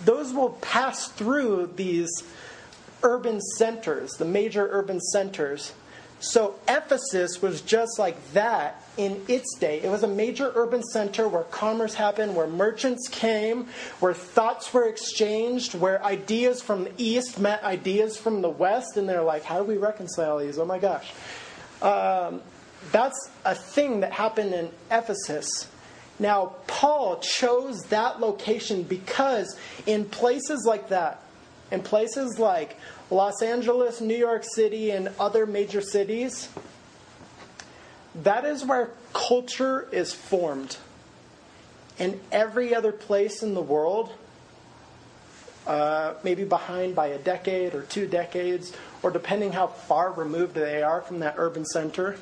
Those 0.05 0.33
will 0.33 0.51
pass 0.61 1.09
through 1.09 1.73
these 1.77 2.11
urban 3.03 3.41
centers, 3.59 4.13
the 4.13 4.25
major 4.25 4.69
urban 4.71 5.01
centers. 5.01 5.73
So 6.21 6.57
Ephesus 6.69 7.41
was 7.41 7.63
just 7.63 7.99
like 7.99 8.33
that 8.35 8.85
in 8.99 9.23
its 9.27 9.57
day. 9.59 9.81
It 9.81 9.89
was 9.89 10.03
a 10.03 10.09
major 10.09 10.53
urban 10.55 10.83
center 10.83 11.27
where 11.27 11.45
commerce 11.45 11.95
happened, 11.95 12.37
where 12.37 12.47
merchants 12.47 13.09
came, 13.09 13.69
where 14.01 14.13
thoughts 14.13 14.73
were 14.75 14.87
exchanged, 14.87 15.75
where 15.75 16.05
ideas 16.05 16.61
from 16.61 16.85
the 16.85 16.93
east 16.99 17.39
met 17.39 17.65
ideas 17.65 18.19
from 18.19 18.43
the 18.43 18.51
west, 18.51 18.99
and 18.99 19.09
they're 19.09 19.23
like, 19.23 19.45
how 19.45 19.59
do 19.59 19.65
we 19.65 19.79
reconcile 19.79 20.39
these? 20.39 20.59
Oh 20.59 20.67
my 20.67 20.79
gosh. 20.79 21.11
Um, 21.81 22.43
that's 22.93 23.31
a 23.47 23.55
thing 23.55 24.01
that 24.01 24.13
happened 24.13 24.53
in 24.53 24.71
Ephesus. 24.91 25.69
Now, 26.19 26.57
Paul 26.67 27.19
chose 27.21 27.81
that 27.85 28.21
location 28.21 28.83
because 28.83 29.57
in 29.87 30.05
places 30.05 30.67
like 30.67 30.91
that, 30.91 31.23
in 31.71 31.83
places 31.83 32.39
like 32.39 32.77
Los 33.11 33.43
Angeles, 33.43 34.01
New 34.01 34.17
York 34.17 34.45
City, 34.45 34.91
and 34.91 35.09
other 35.19 35.47
major 35.47 35.81
cities, 35.81 36.49
that 38.15 38.45
is 38.45 38.65
where 38.65 38.91
culture 39.13 39.89
is 39.93 40.13
formed. 40.13 40.77
And 41.99 42.19
every 42.33 42.75
other 42.75 42.93
place 42.93 43.43
in 43.43 43.55
the 43.55 43.63
world, 43.63 44.13
uh, 45.67 46.15
maybe 46.25 46.45
behind 46.45 46.95
by 46.95 47.09
a 47.09 47.19
decade 47.19 47.75
or 47.75 47.83
two 47.83 48.07
decades, 48.07 48.73
or 49.03 49.11
depending 49.11 49.53
how 49.53 49.69
far 49.69 50.13
removed 50.13 50.55
they 50.55 50.83
are 50.83 51.03
from 51.03 51.21
that 51.21 51.35
urban 51.37 51.65
center, 51.65 52.17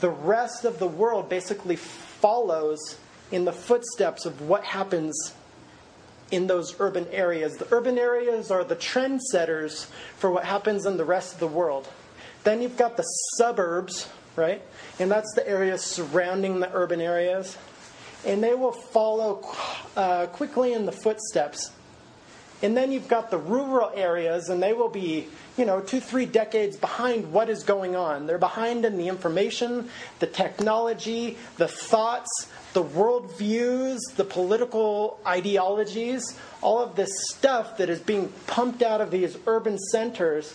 the 0.00 0.10
rest 0.10 0.64
of 0.64 0.78
the 0.78 0.88
world 0.88 1.28
basically 1.28 1.76
follows 1.76 2.98
in 3.30 3.44
the 3.44 3.52
footsteps 3.52 4.26
of 4.26 4.40
what 4.42 4.64
happens 4.64 5.34
in 6.30 6.46
those 6.46 6.78
urban 6.80 7.06
areas. 7.10 7.56
The 7.56 7.68
urban 7.72 7.98
areas 7.98 8.50
are 8.50 8.64
the 8.64 8.76
trendsetters 8.76 9.86
for 10.16 10.30
what 10.30 10.44
happens 10.44 10.86
in 10.86 10.96
the 10.96 11.04
rest 11.04 11.34
of 11.34 11.40
the 11.40 11.46
world. 11.46 11.88
Then 12.44 12.62
you've 12.62 12.76
got 12.76 12.96
the 12.96 13.04
suburbs, 13.36 14.08
right? 14.36 14.62
And 14.98 15.10
that's 15.10 15.32
the 15.34 15.48
areas 15.48 15.82
surrounding 15.82 16.60
the 16.60 16.72
urban 16.72 17.00
areas. 17.00 17.56
And 18.24 18.42
they 18.42 18.54
will 18.54 18.72
follow 18.72 19.44
uh, 19.96 20.26
quickly 20.26 20.72
in 20.72 20.86
the 20.86 20.92
footsteps. 20.92 21.70
And 22.62 22.76
then 22.76 22.90
you've 22.90 23.08
got 23.08 23.30
the 23.30 23.38
rural 23.38 23.92
areas, 23.94 24.48
and 24.48 24.62
they 24.62 24.72
will 24.72 24.88
be, 24.88 25.28
you 25.56 25.64
know, 25.64 25.80
two, 25.80 26.00
three 26.00 26.26
decades 26.26 26.76
behind 26.76 27.32
what 27.32 27.48
is 27.48 27.62
going 27.62 27.94
on. 27.94 28.26
They're 28.26 28.38
behind 28.38 28.84
in 28.84 28.96
the 28.98 29.08
information, 29.08 29.90
the 30.18 30.26
technology, 30.26 31.38
the 31.56 31.68
thoughts, 31.68 32.48
the 32.72 32.82
worldviews, 32.82 33.98
the 34.16 34.24
political 34.24 35.20
ideologies, 35.24 36.36
all 36.60 36.80
of 36.80 36.96
this 36.96 37.10
stuff 37.30 37.76
that 37.78 37.88
is 37.88 38.00
being 38.00 38.32
pumped 38.46 38.82
out 38.82 39.00
of 39.00 39.10
these 39.10 39.36
urban 39.46 39.78
centers, 39.78 40.54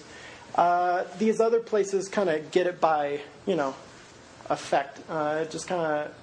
Uh, 0.55 1.03
these 1.17 1.41
other 1.41 1.60
places 1.60 2.07
kind 2.07 2.29
of 2.29 2.51
get 2.51 2.67
it 2.67 2.79
by, 2.79 3.19
you 3.48 3.55
know, 3.55 3.74
effect. 4.51 5.00
Uh, 5.10 5.39
it 5.41 5.50
just 5.50 5.67
kind 5.67 5.81
of 5.81 6.13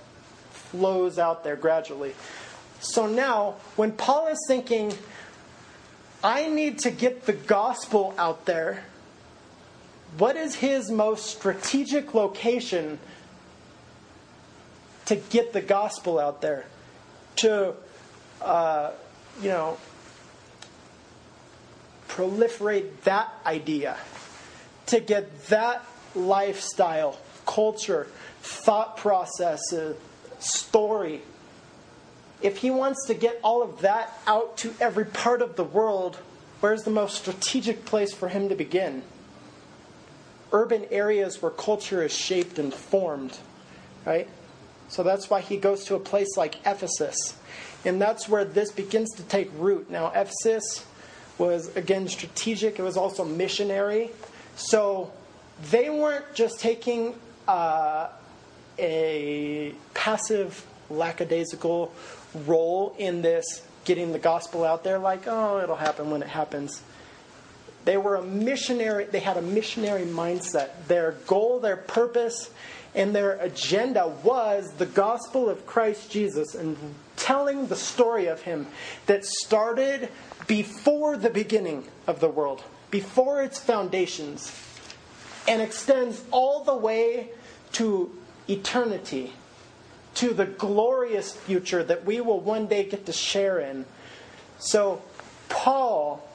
flows 0.53 1.19
out 1.19 1.43
there 1.43 1.57
gradually. 1.57 2.15
So 2.79 3.09
now, 3.09 3.57
when 3.75 3.91
Paul 3.91 4.29
is 4.29 4.39
thinking, 4.47 4.95
I 6.23 6.49
need 6.49 6.81
to 6.81 6.91
get 6.91 7.25
the 7.25 7.33
gospel 7.33 8.15
out 8.19 8.45
there, 8.45 8.85
what 10.19 10.37
is 10.37 10.57
his 10.57 10.91
most 10.91 11.27
strategic 11.27 12.15
location 12.15 12.99
to 15.07 15.17
get 15.17 15.53
the 15.53 15.63
gospel 15.63 16.19
out 16.19 16.43
there? 16.43 16.67
To, 17.37 17.75
uh, 18.43 18.91
you 19.41 19.49
know, 19.49 19.79
proliferate 22.09 23.01
that 23.05 23.33
idea, 23.47 23.97
to 24.87 25.01
get 25.01 25.47
that 25.47 25.85
lifestyle, 26.15 27.17
culture, 27.47 28.09
thought 28.43 28.97
process, 28.97 29.61
story. 30.39 31.23
If 32.43 32.59
he 32.59 32.71
wants 32.71 33.07
to 33.07 33.15
get 33.15 33.39
all 33.43 33.63
of 33.63 33.81
that 33.83 34.19
out 34.27 34.57
to 34.59 34.75
every 34.81 35.05
part 35.05 35.43
of 35.43 35.57
the 35.57 35.65
world, 35.65 36.17
where's 36.61 36.83
the 36.83 36.91
most 36.91 37.17
strategic 37.17 37.85
place 37.85 38.13
for 38.13 38.29
him 38.29 38.49
to 38.49 38.55
begin? 38.55 39.03
Urban 40.53 40.87
areas 40.91 41.41
where 41.41 41.51
culture 41.51 42.03
is 42.03 42.13
shaped 42.13 42.59
and 42.59 42.73
formed, 42.73 43.37
right? 44.05 44.29
So 44.89 45.03
that's 45.03 45.31
why 45.31 45.41
he 45.41 45.57
goes 45.57 45.85
to 45.85 45.95
a 45.95 46.01
place 46.01 46.37
like 46.37 46.57
Ephesus. 46.67 47.17
And 47.85 48.01
that's 48.01 48.29
where 48.29 48.45
this 48.45 48.73
begins 48.73 49.11
to 49.17 49.23
take 49.23 49.51
root. 49.57 49.91
Now, 49.91 50.09
Ephesus 50.09 50.85
was, 51.39 51.75
again, 51.77 52.09
strategic, 52.09 52.79
it 52.79 52.83
was 52.83 52.97
also 52.97 53.25
missionary. 53.25 54.11
So 54.57 55.13
they 55.71 55.89
weren't 55.89 56.35
just 56.35 56.59
taking 56.61 57.15
uh, 57.47 58.09
a 58.79 59.75
passive, 59.95 60.67
lackadaisical 60.91 61.93
role 62.35 62.95
in 62.99 63.23
this 63.23 63.63
getting 63.85 64.13
the 64.13 64.19
gospel 64.19 64.65
out 64.65 64.85
there, 64.85 64.99
like, 64.99 65.27
oh, 65.27 65.61
it'll 65.61 65.77
happen 65.77 66.11
when 66.11 66.23
it 66.23 66.29
happens. 66.29 66.83
They 67.85 67.97
were 67.97 68.17
a 68.17 68.23
missionary, 68.23 69.07
they 69.07 69.21
had 69.21 69.37
a 69.37 69.43
missionary 69.43 70.05
mindset. 70.05 70.71
Their 70.87 71.13
goal, 71.27 71.61
their 71.61 71.79
purpose, 71.79 72.51
and 72.95 73.15
their 73.15 73.33
agenda 73.33 74.09
was 74.23 74.73
the 74.75 74.87
gospel 74.87 75.49
of 75.49 75.67
Christ 75.67 76.11
Jesus 76.11 76.55
and 76.55 76.77
telling 77.17 77.69
the 77.69 77.77
story 77.77 78.27
of 78.27 78.43
him 78.43 78.67
that 79.07 79.25
started 79.25 80.09
before 80.47 81.17
the 81.17 81.31
beginning 81.31 81.85
of 82.07 82.21
the 82.21 82.29
world, 82.29 82.63
before 82.91 83.43
its 83.43 83.59
foundations, 83.59 84.53
and 85.47 85.63
extends 85.63 86.23
all 86.31 86.65
the 86.65 86.77
way 86.77 87.31
to 87.73 88.11
eternity, 88.49 89.33
to 90.15 90.35
the 90.35 90.47
glorious 90.47 91.35
future 91.35 91.83
that 91.85 92.05
we 92.05 92.21
will 92.21 92.41
one 92.41 92.67
day 92.67 92.85
get 92.85 93.07
to 93.07 93.13
share 93.13 93.61
in. 93.61 93.87
So, 94.59 95.03
Paul 95.49 96.27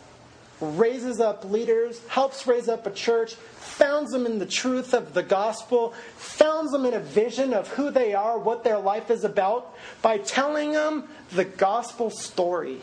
raises 0.62 1.20
up 1.20 1.44
leaders, 1.46 2.05
helps 2.08 2.48
raise 2.48 2.70
up 2.70 2.88
a 2.88 2.91
church, 2.91 3.36
founds 3.36 4.12
them 4.12 4.25
in 4.25 4.39
the 4.39 4.46
truth 4.46 4.94
of 4.94 5.13
the 5.13 5.24
gospel, 5.24 5.94
founds 6.15 6.72
them 6.72 6.86
in 6.86 6.94
a 6.94 7.00
vision 7.00 7.53
of 7.53 7.67
who 7.70 7.91
they 7.91 8.13
are, 8.13 8.39
what 8.39 8.63
their 8.63 8.79
life 8.79 9.12
is 9.12 9.24
about, 9.24 9.75
by 10.01 10.17
telling 10.17 10.72
them 10.72 11.08
the 11.32 11.46
gospel 11.46 12.10
story. 12.10 12.82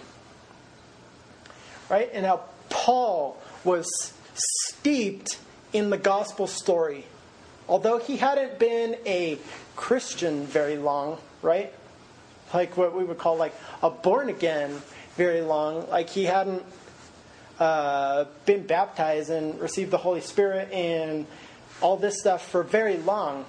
Right? 1.88 2.10
And 2.12 2.26
how 2.26 2.44
Paul 2.68 3.40
was 3.64 3.88
steeped 4.34 5.38
in 5.72 5.90
the 5.90 5.98
gospel 5.98 6.46
story. 6.46 7.06
Although 7.68 7.98
he 7.98 8.16
hadn't 8.16 8.58
been 8.58 8.96
a 9.06 9.38
Christian 9.76 10.46
very 10.46 10.76
long, 10.76 11.18
right? 11.42 11.72
Like 12.52 12.76
what 12.76 12.94
we 12.94 13.04
would 13.04 13.18
call 13.18 13.36
like 13.36 13.54
a 13.82 13.90
born 13.90 14.28
again 14.28 14.82
very 15.16 15.40
long. 15.40 15.88
Like 15.88 16.10
he 16.10 16.24
hadn't 16.24 16.64
uh, 17.58 18.24
been 18.44 18.66
baptized 18.66 19.30
and 19.30 19.58
received 19.60 19.90
the 19.90 19.98
Holy 19.98 20.20
Spirit 20.20 20.70
and 20.72 21.26
all 21.80 21.96
this 21.96 22.18
stuff 22.20 22.48
for 22.48 22.62
very 22.62 22.96
long. 22.98 23.44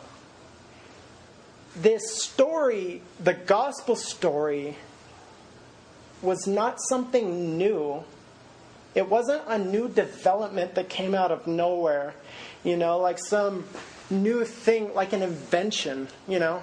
This 1.76 2.22
story, 2.22 3.02
the 3.20 3.34
gospel 3.34 3.96
story, 3.96 4.78
was 6.22 6.46
not 6.48 6.80
something 6.80 7.58
new. 7.58 8.04
It 8.94 9.10
wasn't 9.10 9.42
a 9.48 9.58
new 9.58 9.90
development 9.90 10.76
that 10.76 10.88
came 10.88 11.16
out 11.16 11.32
of 11.32 11.48
nowhere, 11.48 12.14
you 12.64 12.78
know, 12.78 13.00
like 13.00 13.18
some 13.18 13.66
new 14.10 14.46
thing, 14.46 14.94
like 14.94 15.14
an 15.14 15.22
invention, 15.22 16.08
you 16.28 16.40
know. 16.40 16.62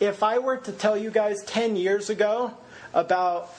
If 0.00 0.22
I 0.22 0.38
were 0.38 0.56
to 0.56 0.72
tell 0.72 0.96
you 0.96 1.10
guys 1.10 1.42
10 1.46 1.76
years 1.76 2.10
ago 2.10 2.52
about 2.92 3.54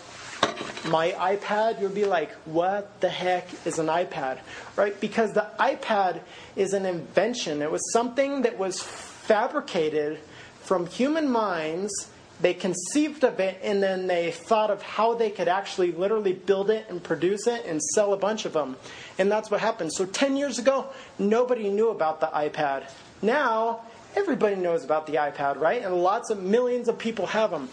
my 0.85 1.11
iPad, 1.11 1.81
you'd 1.81 1.95
be 1.95 2.05
like, 2.05 2.31
what 2.45 2.99
the 3.01 3.09
heck 3.09 3.47
is 3.65 3.79
an 3.79 3.87
iPad? 3.87 4.39
Right? 4.75 4.99
Because 4.99 5.33
the 5.33 5.47
iPad 5.59 6.21
is 6.55 6.73
an 6.73 6.85
invention. 6.85 7.61
It 7.61 7.71
was 7.71 7.81
something 7.93 8.41
that 8.41 8.57
was 8.57 8.81
fabricated 8.81 10.19
from 10.61 10.87
human 10.87 11.29
minds. 11.29 12.09
They 12.41 12.53
conceived 12.53 13.23
of 13.23 13.39
it 13.39 13.59
and 13.63 13.81
then 13.81 14.07
they 14.07 14.31
thought 14.31 14.69
of 14.69 14.81
how 14.81 15.13
they 15.13 15.29
could 15.29 15.47
actually 15.47 15.91
literally 15.91 16.33
build 16.33 16.69
it 16.69 16.87
and 16.89 17.01
produce 17.01 17.47
it 17.47 17.65
and 17.65 17.81
sell 17.81 18.11
a 18.11 18.17
bunch 18.17 18.43
of 18.45 18.53
them. 18.53 18.75
And 19.17 19.31
that's 19.31 19.51
what 19.51 19.59
happened. 19.59 19.93
So 19.93 20.05
10 20.05 20.37
years 20.37 20.59
ago, 20.59 20.87
nobody 21.19 21.69
knew 21.69 21.89
about 21.89 22.19
the 22.19 22.27
iPad. 22.27 22.89
Now, 23.21 23.81
everybody 24.15 24.55
knows 24.55 24.83
about 24.83 25.07
the 25.07 25.13
iPad, 25.13 25.59
right? 25.59 25.83
And 25.83 25.95
lots 25.95 26.29
of 26.29 26.41
millions 26.41 26.87
of 26.87 26.97
people 26.97 27.27
have 27.27 27.51
them 27.51 27.69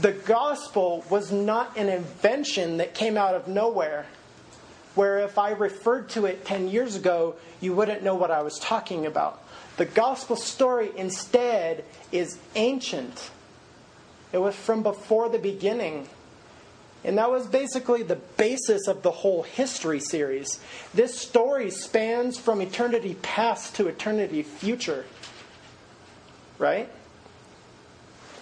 the 0.00 0.12
gospel 0.12 1.04
was 1.10 1.32
not 1.32 1.76
an 1.76 1.88
invention 1.88 2.76
that 2.76 2.94
came 2.94 3.16
out 3.16 3.34
of 3.34 3.48
nowhere, 3.48 4.06
where 4.94 5.20
if 5.20 5.38
I 5.38 5.50
referred 5.50 6.08
to 6.10 6.26
it 6.26 6.44
10 6.44 6.68
years 6.68 6.94
ago, 6.94 7.36
you 7.60 7.74
wouldn't 7.74 8.02
know 8.02 8.14
what 8.14 8.30
I 8.30 8.42
was 8.42 8.58
talking 8.58 9.06
about. 9.06 9.42
The 9.76 9.86
gospel 9.86 10.36
story 10.36 10.90
instead 10.96 11.84
is 12.12 12.38
ancient, 12.54 13.30
it 14.32 14.38
was 14.38 14.54
from 14.54 14.82
before 14.82 15.28
the 15.28 15.38
beginning. 15.38 16.08
And 17.04 17.16
that 17.18 17.30
was 17.30 17.46
basically 17.46 18.02
the 18.02 18.16
basis 18.16 18.88
of 18.88 19.02
the 19.02 19.10
whole 19.10 19.42
history 19.42 20.00
series. 20.00 20.58
This 20.92 21.18
story 21.18 21.70
spans 21.70 22.38
from 22.38 22.60
eternity 22.60 23.16
past 23.22 23.76
to 23.76 23.86
eternity 23.86 24.42
future. 24.42 25.04
Right? 26.58 26.88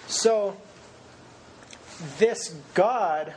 So, 0.07 0.57
this 2.19 2.55
God 2.75 3.35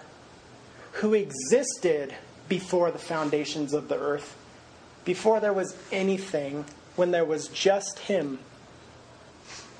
who 0.93 1.13
existed 1.13 2.15
before 2.47 2.91
the 2.91 2.99
foundations 2.99 3.73
of 3.73 3.89
the 3.89 3.97
earth, 3.97 4.37
before 5.05 5.39
there 5.39 5.53
was 5.53 5.75
anything, 5.91 6.65
when 6.95 7.11
there 7.11 7.25
was 7.25 7.47
just 7.49 7.99
Him, 7.99 8.39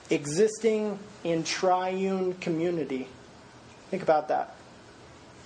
existing 0.09 0.99
in 1.23 1.43
triune 1.43 2.33
community. 2.35 3.07
Think 3.89 4.03
about 4.03 4.27
that. 4.29 4.55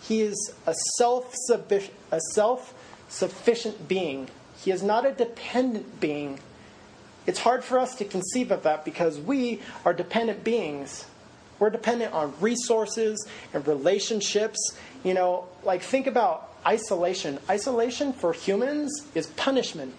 He 0.07 0.21
is 0.21 0.53
a 0.65 0.73
self 0.97 1.33
a 1.49 2.19
self 2.33 2.73
sufficient 3.09 3.87
being. 3.87 4.27
He 4.63 4.71
is 4.71 4.83
not 4.83 5.05
a 5.05 5.11
dependent 5.11 5.99
being. 5.99 6.39
It's 7.25 7.39
hard 7.39 7.63
for 7.63 7.79
us 7.79 7.95
to 7.95 8.05
conceive 8.05 8.51
of 8.51 8.63
that 8.63 8.83
because 8.83 9.19
we 9.19 9.61
are 9.85 9.93
dependent 9.93 10.43
beings. 10.43 11.05
We're 11.59 11.69
dependent 11.69 12.13
on 12.13 12.33
resources 12.41 13.25
and 13.53 13.65
relationships. 13.65 14.59
You 15.03 15.13
know, 15.13 15.47
like 15.63 15.81
think 15.81 16.07
about 16.07 16.53
isolation. 16.65 17.39
Isolation 17.49 18.11
for 18.11 18.33
humans 18.33 19.05
is 19.15 19.27
punishment, 19.27 19.93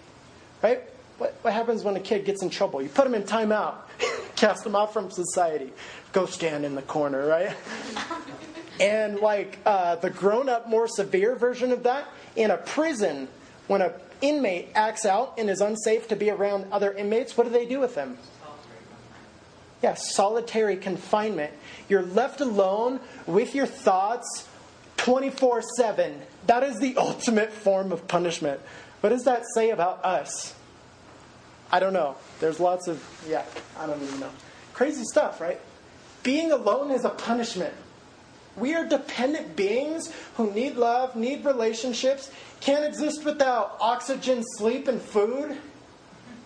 right? 0.61 0.83
What, 1.17 1.33
what 1.41 1.53
happens 1.53 1.83
when 1.83 1.95
a 1.95 1.99
kid 1.99 2.25
gets 2.25 2.43
in 2.43 2.49
trouble? 2.49 2.81
You 2.81 2.89
put 2.89 3.05
them 3.05 3.13
in 3.13 3.23
timeout, 3.23 3.75
cast 4.35 4.63
them 4.63 4.75
out 4.75 4.93
from 4.93 5.11
society, 5.11 5.71
go 6.11 6.25
stand 6.25 6.65
in 6.65 6.75
the 6.75 6.81
corner, 6.81 7.25
right? 7.25 7.55
and 8.79 9.19
like 9.19 9.59
uh, 9.65 9.95
the 9.95 10.09
grown 10.09 10.49
up, 10.49 10.67
more 10.67 10.87
severe 10.87 11.35
version 11.35 11.71
of 11.71 11.83
that, 11.83 12.07
in 12.35 12.51
a 12.51 12.57
prison, 12.57 13.27
when 13.67 13.81
an 13.81 13.91
inmate 14.21 14.69
acts 14.75 15.05
out 15.05 15.35
and 15.37 15.49
is 15.49 15.61
unsafe 15.61 16.07
to 16.09 16.15
be 16.15 16.29
around 16.29 16.65
other 16.71 16.93
inmates, 16.93 17.37
what 17.37 17.45
do 17.45 17.49
they 17.49 17.65
do 17.65 17.79
with 17.79 17.95
them? 17.95 18.17
Yeah, 19.81 19.93
solitary 19.93 20.77
confinement. 20.77 21.53
You're 21.87 22.01
left 22.01 22.41
alone 22.41 22.99
with 23.27 23.53
your 23.53 23.67
thoughts 23.67 24.47
24 24.97 25.61
7. 25.77 26.21
That 26.47 26.63
is 26.63 26.79
the 26.79 26.95
ultimate 26.97 27.51
form 27.51 27.91
of 27.91 28.07
punishment. 28.07 28.59
What 29.01 29.09
does 29.09 29.23
that 29.25 29.43
say 29.53 29.69
about 29.69 30.03
us? 30.03 30.54
I 31.71 31.79
don't 31.79 31.93
know. 31.93 32.15
There's 32.39 32.59
lots 32.59 32.87
of, 32.87 33.03
yeah, 33.27 33.43
I 33.79 33.87
don't 33.87 34.01
even 34.01 34.19
know. 34.19 34.29
Crazy 34.73 35.03
stuff, 35.03 35.41
right? 35.41 35.59
Being 36.23 36.51
alone 36.51 36.91
is 36.91 37.05
a 37.05 37.09
punishment. 37.09 37.73
We 38.57 38.73
are 38.73 38.85
dependent 38.85 39.55
beings 39.55 40.11
who 40.37 40.51
need 40.51 40.75
love, 40.75 41.15
need 41.15 41.43
relationships, 41.43 42.31
can't 42.61 42.85
exist 42.85 43.25
without 43.25 43.77
oxygen, 43.79 44.43
sleep, 44.57 44.87
and 44.87 45.01
food. 45.01 45.57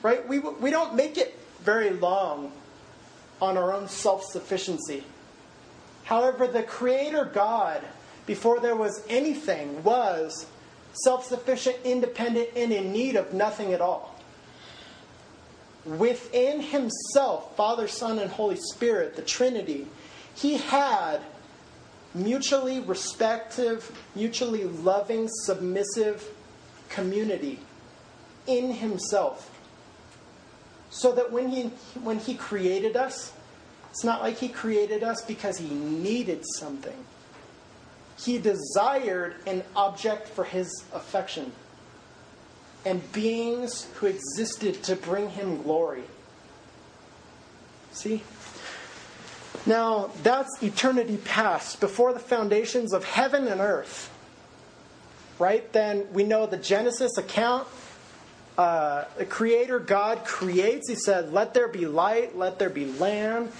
Right? 0.01 0.27
We, 0.27 0.39
we 0.39 0.71
don't 0.71 0.95
make 0.95 1.17
it 1.17 1.37
very 1.61 1.91
long 1.91 2.51
on 3.41 3.57
our 3.57 3.73
own 3.73 3.87
self 3.87 4.23
sufficiency. 4.23 5.03
However, 6.03 6.47
the 6.47 6.63
Creator 6.63 7.31
God, 7.33 7.83
before 8.25 8.59
there 8.59 8.75
was 8.75 9.03
anything, 9.09 9.83
was 9.83 10.47
self 10.93 11.25
sufficient, 11.25 11.77
independent, 11.83 12.49
and 12.55 12.71
in 12.71 12.91
need 12.91 13.15
of 13.15 13.33
nothing 13.33 13.73
at 13.73 13.81
all. 13.81 14.18
Within 15.97 16.61
Himself, 16.61 17.55
Father, 17.55 17.87
Son, 17.87 18.19
and 18.19 18.29
Holy 18.29 18.57
Spirit, 18.57 19.15
the 19.15 19.23
Trinity, 19.23 19.87
He 20.35 20.57
had 20.57 21.21
mutually 22.13 22.79
respective, 22.79 23.91
mutually 24.15 24.65
loving, 24.65 25.27
submissive 25.45 26.27
community 26.89 27.59
in 28.45 28.71
Himself. 28.73 29.49
So 30.91 31.11
that 31.13 31.31
when 31.31 31.49
he, 31.49 31.63
when 32.03 32.19
he 32.19 32.35
created 32.35 32.95
us, 32.95 33.33
it's 33.89 34.03
not 34.03 34.21
like 34.21 34.37
He 34.37 34.47
created 34.47 35.03
us 35.03 35.23
because 35.23 35.57
He 35.57 35.69
needed 35.69 36.43
something. 36.57 37.05
He 38.19 38.37
desired 38.37 39.35
an 39.47 39.63
object 39.75 40.27
for 40.27 40.43
His 40.43 40.83
affection 40.93 41.51
and 42.85 43.11
beings 43.11 43.87
who 43.95 44.07
existed 44.07 44.83
to 44.83 44.95
bring 44.95 45.29
Him 45.29 45.61
glory. 45.61 46.03
See? 47.91 48.23
Now, 49.65 50.11
that's 50.23 50.61
eternity 50.63 51.17
past, 51.17 51.79
before 51.79 52.13
the 52.13 52.19
foundations 52.19 52.93
of 52.93 53.03
heaven 53.03 53.47
and 53.47 53.59
earth. 53.59 54.09
Right? 55.37 55.71
Then 55.73 56.07
we 56.13 56.23
know 56.23 56.45
the 56.45 56.57
Genesis 56.57 57.17
account. 57.17 57.67
Uh, 58.57 59.05
the 59.17 59.25
Creator 59.25 59.79
God 59.79 60.25
creates. 60.25 60.89
He 60.89 60.95
said, 60.95 61.31
Let 61.31 61.53
there 61.53 61.67
be 61.67 61.85
light, 61.85 62.37
let 62.37 62.59
there 62.59 62.69
be 62.69 62.85
land. 62.85 63.51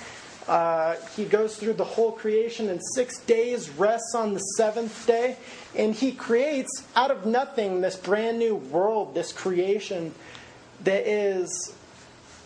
Uh, 0.50 0.96
he 1.16 1.26
goes 1.26 1.58
through 1.58 1.74
the 1.74 1.84
whole 1.84 2.12
creation 2.12 2.70
in 2.70 2.82
six 2.82 3.20
days, 3.20 3.70
rests 3.70 4.16
on 4.16 4.34
the 4.34 4.40
seventh 4.40 5.06
day, 5.06 5.38
and 5.76 5.94
he 5.94 6.12
creates 6.12 6.88
out 6.96 7.12
of 7.12 7.24
nothing 7.24 7.82
this 7.82 7.96
brand 7.96 8.40
new 8.40 8.56
world, 8.56 9.14
this 9.14 9.32
creation 9.32 10.12
that 10.84 11.08
is, 11.08 11.76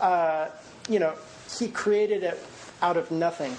uh, 0.01 0.47
you 0.89 0.99
know, 0.99 1.13
he 1.57 1.69
created 1.69 2.23
it 2.23 2.37
out 2.81 2.97
of 2.97 3.09
nothing. 3.09 3.55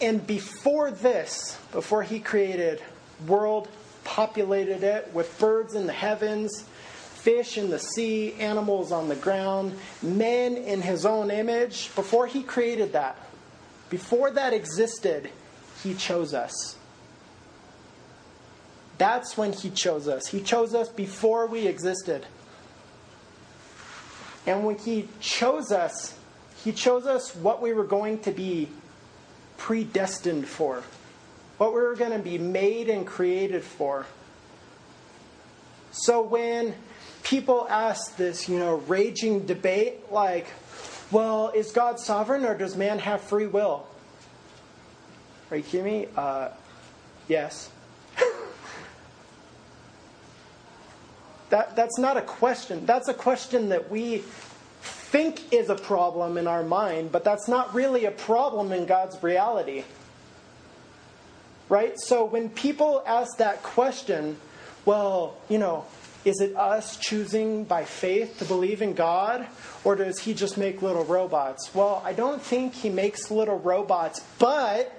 And 0.00 0.26
before 0.26 0.90
this, 0.90 1.58
before 1.70 2.02
he 2.02 2.18
created 2.18 2.80
world, 3.26 3.68
populated 4.04 4.82
it 4.82 5.12
with 5.12 5.38
birds 5.38 5.74
in 5.74 5.86
the 5.86 5.92
heavens, 5.92 6.64
fish 7.22 7.56
in 7.56 7.70
the 7.70 7.78
sea, 7.78 8.34
animals 8.34 8.90
on 8.90 9.08
the 9.08 9.14
ground, 9.14 9.78
men 10.02 10.56
in 10.56 10.82
his 10.82 11.06
own 11.06 11.30
image. 11.30 11.94
Before 11.94 12.26
he 12.26 12.42
created 12.42 12.94
that, 12.94 13.16
before 13.90 14.32
that 14.32 14.52
existed, 14.52 15.30
he 15.84 15.94
chose 15.94 16.34
us. 16.34 16.76
That's 18.98 19.36
when 19.36 19.52
he 19.52 19.70
chose 19.70 20.08
us. 20.08 20.26
He 20.26 20.42
chose 20.42 20.74
us 20.74 20.88
before 20.88 21.46
we 21.46 21.68
existed. 21.68 22.26
And 24.44 24.64
when 24.64 24.78
he 24.78 25.08
chose 25.20 25.70
us, 25.70 26.18
he 26.64 26.72
chose 26.72 27.06
us 27.06 27.34
what 27.36 27.62
we 27.62 27.72
were 27.72 27.84
going 27.84 28.18
to 28.20 28.32
be 28.32 28.68
predestined 29.58 30.48
for, 30.48 30.82
what 31.58 31.72
we 31.72 31.80
were 31.80 31.94
going 31.94 32.12
to 32.12 32.18
be 32.18 32.38
made 32.38 32.88
and 32.88 33.06
created 33.06 33.62
for. 33.62 34.06
So 35.92 36.22
when 36.22 36.74
people 37.22 37.66
ask 37.68 38.16
this, 38.16 38.48
you 38.48 38.58
know, 38.58 38.76
raging 38.88 39.46
debate 39.46 40.10
like, 40.10 40.46
well, 41.10 41.50
is 41.54 41.72
God 41.72 42.00
sovereign 42.00 42.44
or 42.44 42.56
does 42.56 42.76
man 42.76 42.98
have 42.98 43.20
free 43.20 43.46
will? 43.46 43.86
Are 45.50 45.56
you 45.58 45.82
me? 45.82 46.08
Uh, 46.16 46.48
yes. 47.28 47.70
that, 51.50 51.76
that's 51.76 51.98
not 51.98 52.16
a 52.16 52.22
question. 52.22 52.86
That's 52.86 53.08
a 53.08 53.14
question 53.14 53.68
that 53.68 53.90
we 53.90 54.24
think 54.82 55.52
is 55.52 55.68
a 55.68 55.74
problem 55.74 56.38
in 56.38 56.46
our 56.46 56.62
mind, 56.62 57.12
but 57.12 57.22
that's 57.22 57.48
not 57.48 57.74
really 57.74 58.06
a 58.06 58.10
problem 58.10 58.72
in 58.72 58.86
God's 58.86 59.22
reality. 59.22 59.84
Right? 61.68 62.00
So 62.00 62.24
when 62.24 62.48
people 62.48 63.02
ask 63.06 63.36
that 63.36 63.62
question, 63.62 64.38
well, 64.86 65.36
you 65.50 65.58
know, 65.58 65.84
is 66.24 66.40
it 66.40 66.54
us 66.56 66.96
choosing 66.98 67.64
by 67.64 67.84
faith 67.84 68.38
to 68.38 68.44
believe 68.44 68.80
in 68.80 68.94
God, 68.94 69.46
or 69.82 69.96
does 69.96 70.20
He 70.20 70.34
just 70.34 70.56
make 70.56 70.80
little 70.80 71.04
robots? 71.04 71.74
Well, 71.74 72.00
I 72.04 72.12
don't 72.12 72.40
think 72.40 72.74
He 72.74 72.90
makes 72.90 73.30
little 73.30 73.58
robots, 73.58 74.20
but 74.38 74.92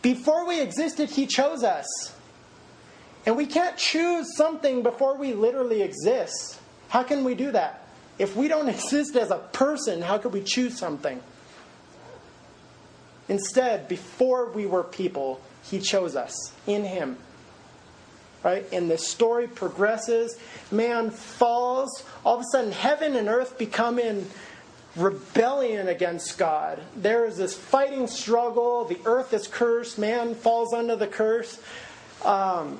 before 0.00 0.46
we 0.46 0.60
existed, 0.60 1.10
He 1.10 1.26
chose 1.26 1.62
us. 1.62 1.86
And 3.26 3.36
we 3.36 3.46
can't 3.46 3.76
choose 3.76 4.36
something 4.36 4.82
before 4.82 5.16
we 5.16 5.32
literally 5.32 5.82
exist. 5.82 6.58
How 6.88 7.02
can 7.02 7.24
we 7.24 7.34
do 7.34 7.52
that? 7.52 7.86
If 8.18 8.36
we 8.36 8.48
don't 8.48 8.68
exist 8.76 9.16
as 9.16 9.30
a 9.30 9.38
person, 9.38 10.00
how 10.00 10.18
could 10.18 10.32
we 10.32 10.42
choose 10.42 10.78
something? 10.78 11.20
Instead, 13.28 13.88
before 13.88 14.50
we 14.50 14.64
were 14.64 14.84
people, 14.84 15.40
He 15.62 15.78
chose 15.80 16.16
us 16.16 16.34
in 16.66 16.84
Him 16.84 17.18
right? 18.44 18.64
And 18.72 18.90
the 18.90 18.98
story 18.98 19.48
progresses. 19.48 20.38
Man 20.70 21.10
falls. 21.10 22.04
All 22.24 22.36
of 22.36 22.42
a 22.42 22.44
sudden, 22.52 22.70
heaven 22.70 23.16
and 23.16 23.28
earth 23.28 23.58
become 23.58 23.98
in 23.98 24.26
rebellion 24.94 25.88
against 25.88 26.38
God. 26.38 26.80
There 26.94 27.24
is 27.24 27.36
this 27.36 27.54
fighting 27.54 28.06
struggle. 28.06 28.84
The 28.84 28.98
earth 29.06 29.32
is 29.32 29.48
cursed. 29.48 29.98
Man 29.98 30.34
falls 30.34 30.72
under 30.72 30.94
the 30.94 31.08
curse. 31.08 31.60
Um, 32.24 32.78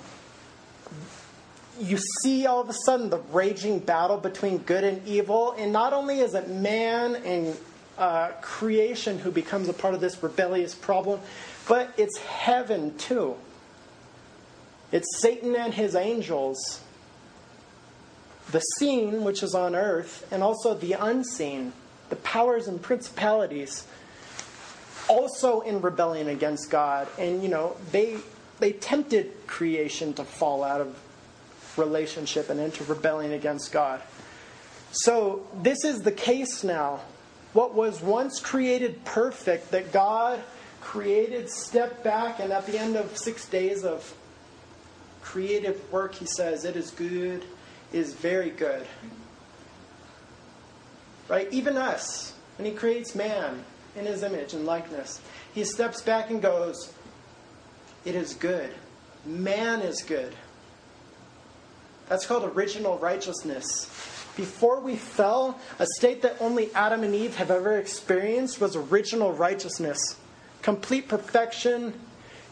you 1.81 1.99
see 2.23 2.47
all 2.47 2.61
of 2.61 2.69
a 2.69 2.75
sudden 2.87 3.11
the 3.11 3.19
raging 3.33 3.81
battle 3.81 4.19
between 4.19 4.59
good 4.59 4.85
and 4.85 5.07
evil. 5.09 5.55
And 5.59 5.73
not 5.73 5.93
only 5.93 6.21
is 6.21 6.35
it 6.35 6.49
man 6.49 7.17
and 7.17 7.57
uh, 7.99 8.29
creation 8.41 9.19
who 9.19 9.31
becomes 9.31 9.69
a 9.69 9.73
part 9.73 9.95
of 9.95 10.01
this 10.01 10.23
rebellious 10.23 10.75
problem, 10.75 11.21
but 11.67 11.93
it's 11.97 12.19
heaven 12.19 12.97
too. 12.97 13.37
It's 14.93 15.21
Satan 15.21 15.57
and 15.57 15.75
his 15.75 15.95
angels, 15.95 16.81
the 18.53 18.61
seen, 18.79 19.25
which 19.25 19.43
is 19.43 19.55
on 19.55 19.75
earth, 19.75 20.27
and 20.31 20.43
also 20.43 20.75
the 20.75 20.93
unseen, 20.93 21.73
the 22.11 22.17
powers 22.17 22.69
and 22.69 22.81
principalities, 22.81 23.87
also 25.09 25.61
in 25.63 25.81
rebellion 25.81 26.29
against 26.29 26.71
God. 26.71 27.09
And, 27.19 27.43
you 27.43 27.49
know, 27.49 27.77
they, 27.91 28.19
they 28.61 28.73
tempted 28.73 29.47
creation 29.47 30.13
to 30.15 30.25
fall 30.25 30.63
out 30.63 30.81
of 30.81 30.99
relationship 31.77 32.51
and 32.51 32.61
into 32.61 32.85
rebellion 32.85 33.33
against 33.33 33.73
God. 33.73 34.01
So, 34.93 35.47
this 35.61 35.85
is 35.85 36.03
the 36.03 36.13
case 36.13 36.63
now. 36.63 37.01
What 37.53 37.75
was 37.75 38.01
once 38.01 38.39
created 38.41 39.05
perfect, 39.05 39.73
that 39.73 39.93
God 39.93 40.41
created, 40.81 41.51
stepped 41.51 42.05
back, 42.05 42.39
and 42.39 42.53
at 42.53 42.67
the 42.67 42.79
end 42.79 42.97
of 42.97 43.17
six 43.17 43.47
days 43.49 43.85
of 43.85 44.15
creative 45.25 45.91
work, 45.91 46.15
he 46.15 46.27
says, 46.27 46.65
it 46.65 46.77
is 46.77 46.91
good, 46.91 47.45
is 47.93 48.15
very 48.15 48.51
good. 48.51 48.87
Right? 51.29 51.49
Even 51.51 51.77
us, 51.77 52.35
when 52.59 52.71
he 52.71 52.77
creates 52.77 53.15
man 53.15 53.65
in 53.97 54.05
his 54.05 54.23
image 54.23 54.53
and 54.53 54.67
likeness, 54.67 55.21
he 55.55 55.65
steps 55.65 56.03
back 56.03 56.31
and 56.31 56.43
goes, 56.43 56.93
It 58.05 58.15
is 58.15 58.35
good. 58.35 58.71
Man 59.25 59.81
is 59.81 60.03
good. 60.03 60.35
That's 62.09 62.27
called 62.27 62.45
original 62.45 62.99
righteousness. 62.99 63.87
Before 64.37 64.81
we 64.81 64.97
fell, 64.97 65.59
a 65.79 65.87
state 65.97 66.21
that 66.23 66.37
only 66.41 66.75
Adam 66.75 67.03
and 67.03 67.15
Eve 67.15 67.37
have 67.37 67.51
ever 67.51 67.79
experienced 67.79 68.61
was 68.61 68.77
original 68.77 69.33
righteousness. 69.33 70.17
Complete 70.61 71.09
perfection, 71.09 71.99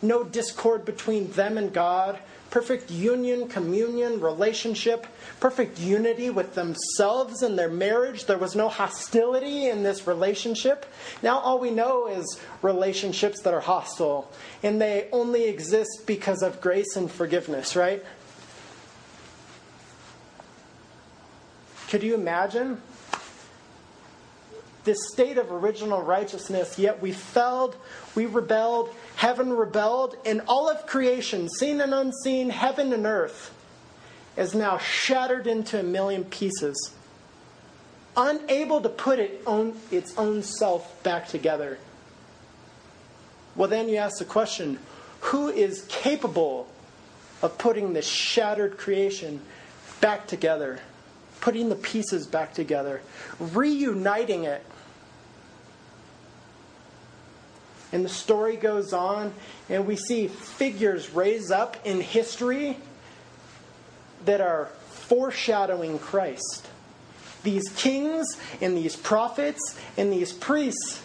no 0.00 0.24
discord 0.24 0.84
between 0.84 1.30
them 1.32 1.58
and 1.58 1.72
God, 1.72 2.18
perfect 2.52 2.90
union, 2.90 3.48
communion, 3.48 4.20
relationship, 4.20 5.06
perfect 5.40 5.80
unity 5.80 6.28
with 6.28 6.54
themselves 6.54 7.42
and 7.42 7.58
their 7.58 7.70
marriage. 7.70 8.26
There 8.26 8.36
was 8.36 8.54
no 8.54 8.68
hostility 8.68 9.68
in 9.68 9.82
this 9.82 10.06
relationship. 10.06 10.84
Now 11.22 11.38
all 11.38 11.58
we 11.58 11.70
know 11.70 12.08
is 12.08 12.38
relationships 12.60 13.40
that 13.40 13.54
are 13.54 13.60
hostile, 13.60 14.30
and 14.62 14.78
they 14.78 15.08
only 15.12 15.44
exist 15.44 16.02
because 16.06 16.42
of 16.42 16.60
grace 16.60 16.94
and 16.94 17.10
forgiveness, 17.10 17.74
right? 17.74 18.04
Could 21.88 22.02
you 22.02 22.14
imagine 22.14 22.82
this 24.84 24.98
state 25.12 25.38
of 25.38 25.50
original 25.50 26.02
righteousness, 26.02 26.78
yet 26.78 27.00
we 27.00 27.12
fell, 27.12 27.74
we 28.14 28.26
rebelled, 28.26 28.90
heaven 29.16 29.52
rebelled, 29.52 30.16
and 30.24 30.42
all 30.46 30.68
of 30.68 30.86
creation, 30.86 31.48
seen 31.48 31.80
and 31.80 31.94
unseen, 31.94 32.50
heaven 32.50 32.92
and 32.92 33.06
earth, 33.06 33.52
is 34.36 34.54
now 34.54 34.78
shattered 34.78 35.46
into 35.46 35.78
a 35.78 35.82
million 35.82 36.24
pieces, 36.24 36.92
unable 38.16 38.80
to 38.80 38.88
put 38.88 39.18
it 39.18 39.42
its 39.90 40.16
own 40.16 40.42
self 40.42 41.02
back 41.02 41.28
together. 41.28 41.78
Well, 43.54 43.68
then 43.68 43.88
you 43.88 43.96
ask 43.96 44.18
the 44.18 44.24
question 44.24 44.78
who 45.20 45.48
is 45.48 45.84
capable 45.88 46.66
of 47.42 47.58
putting 47.58 47.92
this 47.92 48.06
shattered 48.06 48.78
creation 48.78 49.40
back 50.00 50.26
together? 50.26 50.80
Putting 51.40 51.68
the 51.68 51.76
pieces 51.76 52.26
back 52.26 52.54
together, 52.54 53.02
reuniting 53.38 54.44
it 54.44 54.64
And 57.92 58.04
the 58.04 58.08
story 58.08 58.56
goes 58.56 58.92
on, 58.92 59.32
and 59.68 59.86
we 59.86 59.96
see 59.96 60.28
figures 60.28 61.10
raise 61.10 61.50
up 61.50 61.76
in 61.84 62.00
history 62.00 62.78
that 64.24 64.40
are 64.40 64.66
foreshadowing 64.90 65.98
Christ. 65.98 66.68
These 67.42 67.68
kings 67.70 68.38
and 68.60 68.76
these 68.76 68.96
prophets 68.96 69.78
and 69.96 70.12
these 70.12 70.32
priests 70.32 71.02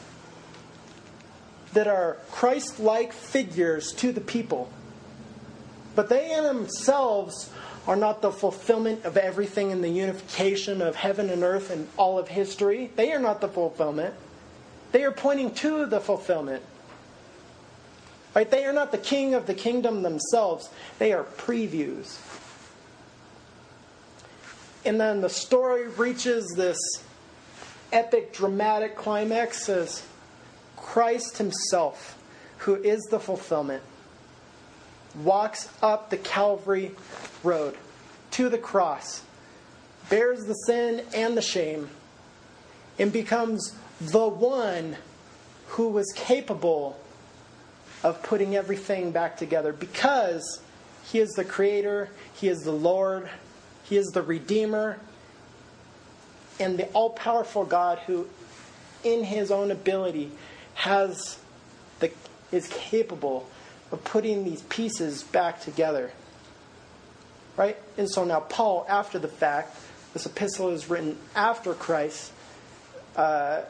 that 1.73 1.88
are 1.88 2.17
Christ 2.32 2.80
like 2.80 3.12
figures 3.12 3.91
to 3.93 4.12
the 4.12 4.21
people. 4.21 4.71
But 5.95 6.10
they 6.10 6.32
in 6.32 6.43
themselves 6.43 7.50
are 7.88 7.95
not 7.95 8.21
the 8.21 8.32
fulfillment 8.32 9.04
of 9.06 9.17
everything 9.17 9.71
in 9.71 9.82
the 9.82 9.89
unification 9.89 10.82
of 10.82 10.95
heaven 10.95 11.30
and 11.30 11.43
earth 11.43 11.71
and 11.71 11.88
all 11.97 12.19
of 12.19 12.28
history. 12.28 12.91
They 12.95 13.12
are 13.13 13.19
not 13.19 13.41
the 13.41 13.47
fulfillment. 13.47 14.13
They 14.91 15.04
are 15.04 15.12
pointing 15.12 15.54
to 15.56 15.86
the 15.86 16.00
fulfillment. 16.00 16.63
Right? 18.38 18.52
They 18.52 18.65
are 18.65 18.73
not 18.73 18.91
the 18.91 19.00
king 19.00 19.34
of 19.34 19.47
the 19.47 19.56
kingdom 19.56 20.04
themselves, 20.04 20.69
they 21.00 21.12
are 21.12 21.23
previews. 21.23 22.19
And 24.86 25.02
then 25.02 25.21
the 25.21 25.30
story 25.30 25.88
reaches 25.88 26.45
this 26.56 26.78
epic, 27.91 28.34
dramatic 28.34 28.95
climax 28.95 29.67
as 29.69 30.04
Christ 30.76 31.39
Himself, 31.39 32.15
who 32.60 32.76
is 32.76 33.02
the 33.10 33.19
fulfillment, 33.19 33.82
walks 35.23 35.67
up 35.82 36.12
the 36.12 36.17
Calvary 36.17 36.91
road 37.41 37.76
to 38.34 38.50
the 38.50 38.60
cross, 38.60 39.23
bears 40.12 40.45
the 40.45 40.54
sin 40.54 41.04
and 41.12 41.36
the 41.36 41.41
shame, 41.41 41.89
and 43.00 43.12
becomes 43.12 43.73
the 44.00 44.28
one 44.28 44.95
who 45.69 45.88
was 45.88 46.13
capable 46.15 47.00
of 48.08 48.24
putting 48.24 48.56
everything 48.56 49.12
back 49.12 49.36
together 49.36 49.74
because 49.74 50.62
He 51.04 51.20
is 51.20 51.30
the 51.32 51.43
Creator, 51.43 52.10
He 52.36 52.48
is 52.48 52.60
the 52.60 52.72
Lord, 52.72 53.30
He 53.84 53.98
is 53.98 54.08
the 54.08 54.22
Redeemer, 54.22 54.98
and 56.58 56.80
the 56.80 56.86
all 56.93 57.10
powerful 57.10 57.65
God 57.65 58.00
who, 58.00 58.26
in 59.04 59.26
His 59.26 59.52
own 59.52 59.72
ability, 59.72 60.32
has 60.76 61.38
the, 62.00 62.10
is 62.54 62.70
capable 62.70 63.50
of 63.91 64.02
putting 64.06 64.46
these 64.46 64.62
pieces 64.63 65.24
back 65.24 65.60
together. 65.60 66.12
Right? 67.58 67.76
And 67.98 68.10
so 68.10 68.24
now, 68.24 68.39
Paul, 68.39 68.86
after 68.88 69.20
the 69.20 69.28
fact, 69.28 69.76
this 70.13 70.26
epistle 70.26 70.70
is 70.70 70.89
written 70.89 71.17
after 71.36 71.74
Christ 71.74 72.32
uh, 73.17 73.63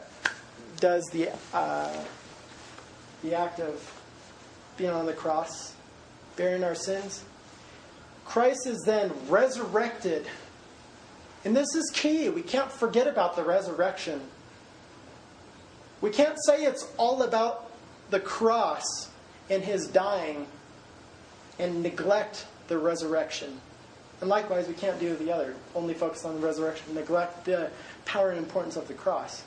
does 0.78 1.02
the, 1.12 1.30
uh, 1.52 2.04
the 3.24 3.34
act 3.34 3.58
of 3.58 3.97
being 4.78 4.90
on 4.90 5.06
the 5.06 5.12
cross, 5.12 5.74
bearing 6.36 6.64
our 6.64 6.74
sins. 6.74 7.24
Christ 8.24 8.66
is 8.66 8.82
then 8.86 9.12
resurrected. 9.28 10.26
And 11.44 11.56
this 11.56 11.74
is 11.74 11.90
key. 11.92 12.28
We 12.28 12.42
can't 12.42 12.70
forget 12.70 13.06
about 13.06 13.36
the 13.36 13.42
resurrection. 13.42 14.20
We 16.00 16.10
can't 16.10 16.36
say 16.46 16.64
it's 16.64 16.86
all 16.96 17.22
about 17.22 17.70
the 18.10 18.20
cross 18.20 19.10
and 19.50 19.62
his 19.62 19.88
dying 19.88 20.46
and 21.58 21.82
neglect 21.82 22.46
the 22.68 22.78
resurrection. 22.78 23.60
And 24.20 24.30
likewise, 24.30 24.68
we 24.68 24.74
can't 24.74 24.98
do 24.98 25.16
the 25.16 25.32
other, 25.32 25.54
only 25.74 25.94
focus 25.94 26.24
on 26.24 26.40
the 26.40 26.46
resurrection, 26.46 26.94
neglect 26.94 27.44
the 27.44 27.70
power 28.04 28.30
and 28.30 28.38
importance 28.38 28.76
of 28.76 28.88
the 28.88 28.94
cross 28.94 29.44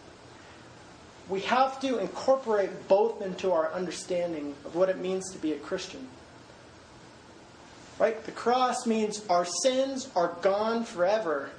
we 1.29 1.41
have 1.41 1.79
to 1.81 1.97
incorporate 1.97 2.87
both 2.87 3.21
into 3.21 3.51
our 3.51 3.71
understanding 3.71 4.55
of 4.65 4.75
what 4.75 4.89
it 4.89 4.97
means 4.97 5.31
to 5.31 5.37
be 5.37 5.53
a 5.53 5.57
Christian. 5.57 6.07
Right? 7.99 8.23
The 8.23 8.31
cross 8.31 8.87
means 8.87 9.25
our 9.29 9.45
sins 9.45 10.09
are 10.15 10.35
gone 10.41 10.83
forever. 10.83 11.51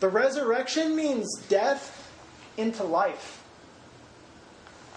The 0.00 0.08
resurrection 0.08 0.94
means 0.94 1.26
death 1.48 2.12
into 2.56 2.84
life. 2.84 3.42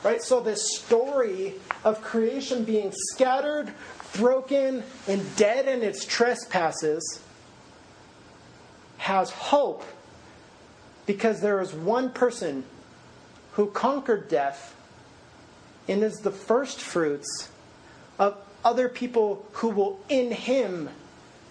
Right? 0.04 0.22
So, 0.22 0.40
this 0.40 0.78
story 0.78 1.56
of 1.84 2.02
creation 2.02 2.64
being 2.64 2.94
scattered, 2.94 3.74
broken, 4.14 4.84
and 5.08 5.36
dead 5.36 5.68
in 5.68 5.82
its 5.82 6.06
trespasses 6.06 7.22
has 8.98 9.32
hope 9.32 9.84
because 11.06 11.42
there 11.42 11.60
is 11.60 11.74
one 11.74 12.12
person 12.12 12.64
who 13.54 13.68
conquered 13.68 14.30
death 14.30 14.76
and 15.88 16.04
is 16.04 16.18
the 16.18 16.32
first 16.32 16.80
fruits 16.80 17.50
of 18.18 18.38
other 18.64 18.90
people 18.90 19.46
who 19.54 19.70
will, 19.70 20.00
in 20.10 20.32
him, 20.32 20.90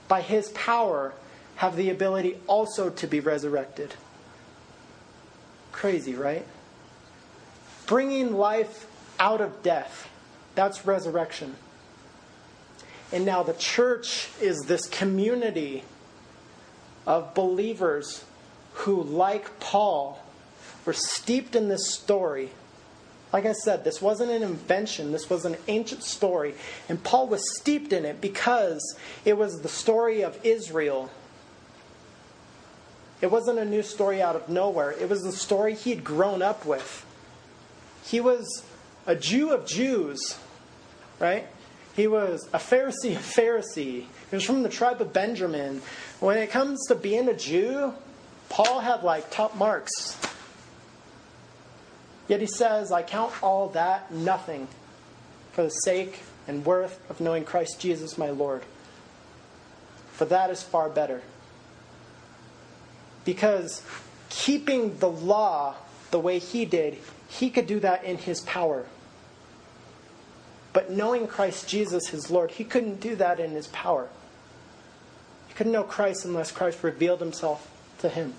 by 0.06 0.20
his 0.20 0.48
power, 0.50 1.12
have 1.56 1.76
the 1.76 1.90
ability 1.90 2.38
also 2.46 2.90
to 2.90 3.06
be 3.06 3.20
resurrected. 3.20 3.94
Crazy, 5.72 6.14
right? 6.14 6.46
Bringing 7.86 8.34
life 8.34 8.86
out 9.18 9.40
of 9.40 9.62
death. 9.62 10.08
That's 10.54 10.86
resurrection. 10.86 11.56
And 13.10 13.24
now 13.24 13.42
the 13.42 13.54
church 13.54 14.28
is 14.40 14.58
this 14.66 14.86
community 14.86 15.82
of 17.06 17.34
believers 17.34 18.24
who, 18.74 19.02
like 19.02 19.58
Paul, 19.60 20.22
we're 20.84 20.92
steeped 20.92 21.54
in 21.54 21.68
this 21.68 21.90
story. 21.90 22.50
Like 23.32 23.44
I 23.44 23.52
said, 23.52 23.84
this 23.84 24.00
wasn't 24.00 24.30
an 24.30 24.42
invention, 24.42 25.12
this 25.12 25.28
was 25.28 25.44
an 25.44 25.56
ancient 25.66 26.02
story. 26.02 26.54
And 26.88 27.02
Paul 27.02 27.28
was 27.28 27.58
steeped 27.58 27.92
in 27.92 28.04
it 28.04 28.20
because 28.20 28.96
it 29.24 29.36
was 29.36 29.60
the 29.60 29.68
story 29.68 30.22
of 30.22 30.38
Israel. 30.44 31.10
It 33.20 33.30
wasn't 33.30 33.58
a 33.58 33.64
new 33.64 33.82
story 33.82 34.22
out 34.22 34.36
of 34.36 34.48
nowhere, 34.48 34.92
it 34.92 35.08
was 35.08 35.22
the 35.22 35.32
story 35.32 35.74
he'd 35.74 36.04
grown 36.04 36.40
up 36.40 36.64
with. 36.64 37.04
He 38.04 38.20
was 38.20 38.64
a 39.06 39.14
Jew 39.14 39.52
of 39.52 39.66
Jews, 39.66 40.38
right? 41.18 41.46
He 41.94 42.06
was 42.06 42.48
a 42.52 42.58
Pharisee 42.58 43.16
of 43.16 43.22
Pharisee. 43.22 44.04
He 44.04 44.06
was 44.30 44.44
from 44.44 44.62
the 44.62 44.68
tribe 44.68 45.00
of 45.00 45.12
Benjamin. 45.12 45.82
When 46.20 46.38
it 46.38 46.48
comes 46.50 46.86
to 46.86 46.94
being 46.94 47.28
a 47.28 47.34
Jew, 47.34 47.92
Paul 48.48 48.80
had 48.80 49.02
like 49.02 49.30
top 49.30 49.56
marks 49.56 50.16
Yet 52.28 52.40
he 52.40 52.46
says, 52.46 52.92
I 52.92 53.02
count 53.02 53.42
all 53.42 53.68
that 53.70 54.12
nothing 54.12 54.68
for 55.52 55.64
the 55.64 55.70
sake 55.70 56.20
and 56.46 56.64
worth 56.64 57.00
of 57.10 57.20
knowing 57.20 57.44
Christ 57.44 57.80
Jesus 57.80 58.18
my 58.18 58.30
Lord. 58.30 58.62
For 60.12 60.26
that 60.26 60.50
is 60.50 60.62
far 60.62 60.90
better. 60.90 61.22
Because 63.24 63.82
keeping 64.28 64.98
the 64.98 65.10
law 65.10 65.74
the 66.10 66.20
way 66.20 66.38
he 66.38 66.64
did, 66.64 66.98
he 67.28 67.50
could 67.50 67.66
do 67.66 67.80
that 67.80 68.04
in 68.04 68.18
his 68.18 68.40
power. 68.42 68.86
But 70.72 70.90
knowing 70.90 71.26
Christ 71.26 71.68
Jesus, 71.68 72.08
his 72.08 72.30
Lord, 72.30 72.50
he 72.52 72.64
couldn't 72.64 73.00
do 73.00 73.16
that 73.16 73.40
in 73.40 73.50
his 73.50 73.66
power. 73.68 74.08
He 75.48 75.54
couldn't 75.54 75.72
know 75.72 75.82
Christ 75.82 76.24
unless 76.24 76.52
Christ 76.52 76.82
revealed 76.82 77.20
himself 77.20 77.70
to 78.00 78.08
him. 78.08 78.34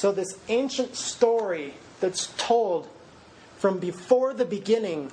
So, 0.00 0.12
this 0.12 0.38
ancient 0.48 0.96
story 0.96 1.74
that's 2.00 2.28
told 2.38 2.88
from 3.58 3.78
before 3.78 4.32
the 4.32 4.46
beginning 4.46 5.12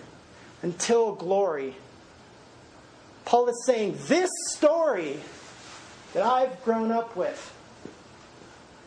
until 0.62 1.14
glory, 1.14 1.76
Paul 3.26 3.50
is 3.50 3.66
saying, 3.66 3.98
This 4.08 4.30
story 4.52 5.20
that 6.14 6.24
I've 6.24 6.64
grown 6.64 6.94
up 6.94 7.18
with, 7.18 7.54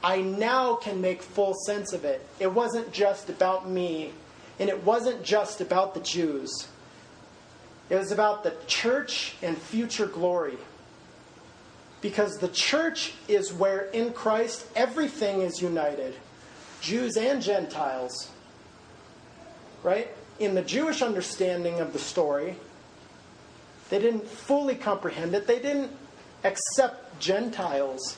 I 0.02 0.22
now 0.22 0.76
can 0.76 1.02
make 1.02 1.20
full 1.20 1.52
sense 1.66 1.92
of 1.92 2.06
it. 2.06 2.26
It 2.38 2.50
wasn't 2.50 2.92
just 2.92 3.28
about 3.28 3.68
me, 3.68 4.12
and 4.58 4.70
it 4.70 4.82
wasn't 4.82 5.22
just 5.22 5.60
about 5.60 5.92
the 5.92 6.00
Jews. 6.00 6.66
It 7.90 7.96
was 7.96 8.10
about 8.10 8.42
the 8.42 8.54
church 8.66 9.34
and 9.42 9.54
future 9.54 10.06
glory. 10.06 10.56
Because 12.00 12.38
the 12.38 12.48
church 12.48 13.12
is 13.28 13.52
where 13.52 13.82
in 13.90 14.12
Christ 14.12 14.66
everything 14.74 15.42
is 15.42 15.60
united. 15.60 16.14
Jews 16.80 17.16
and 17.16 17.42
Gentiles. 17.42 18.30
Right? 19.82 20.08
In 20.38 20.54
the 20.54 20.62
Jewish 20.62 21.02
understanding 21.02 21.80
of 21.80 21.92
the 21.92 21.98
story, 21.98 22.56
they 23.90 23.98
didn't 23.98 24.26
fully 24.26 24.74
comprehend 24.74 25.34
it. 25.34 25.46
They 25.46 25.58
didn't 25.58 25.90
accept 26.44 27.20
Gentiles. 27.20 28.16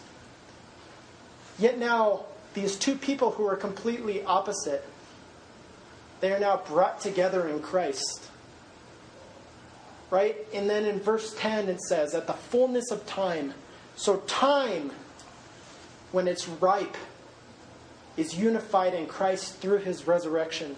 Yet 1.59 1.79
now, 1.79 2.27
these 2.55 2.77
two 2.77 2.95
people 2.95 3.33
who 3.33 3.47
are 3.47 3.57
completely 3.57 4.23
opposite, 4.25 4.85
they 6.21 6.33
are 6.33 6.38
now 6.38 6.62
brought 6.66 7.01
together 7.01 7.49
in 7.49 7.61
Christ. 7.61 8.29
Right? 10.11 10.37
And 10.55 10.68
then 10.68 10.85
in 10.85 11.01
verse 11.01 11.35
10 11.38 11.68
it 11.68 11.81
says, 11.81 12.14
at 12.14 12.27
the 12.27 12.35
fullness 12.35 12.90
of 12.90 13.07
time. 13.07 13.55
So, 13.97 14.19
time, 14.27 14.91
when 16.13 16.29
it's 16.29 16.49
ripe, 16.49 16.97
is 18.17 18.37
unified 18.37 18.95
in 18.95 19.07
Christ 19.07 19.57
through 19.57 19.79
his 19.79 20.07
resurrection. 20.07 20.77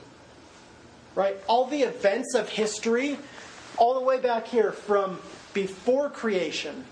Right? 1.14 1.36
All 1.46 1.66
the 1.66 1.82
events 1.82 2.34
of 2.34 2.48
history, 2.48 3.18
all 3.76 3.94
the 3.94 4.04
way 4.04 4.20
back 4.20 4.46
here 4.46 4.72
from 4.72 5.18
before 5.52 6.10
creation. 6.10 6.84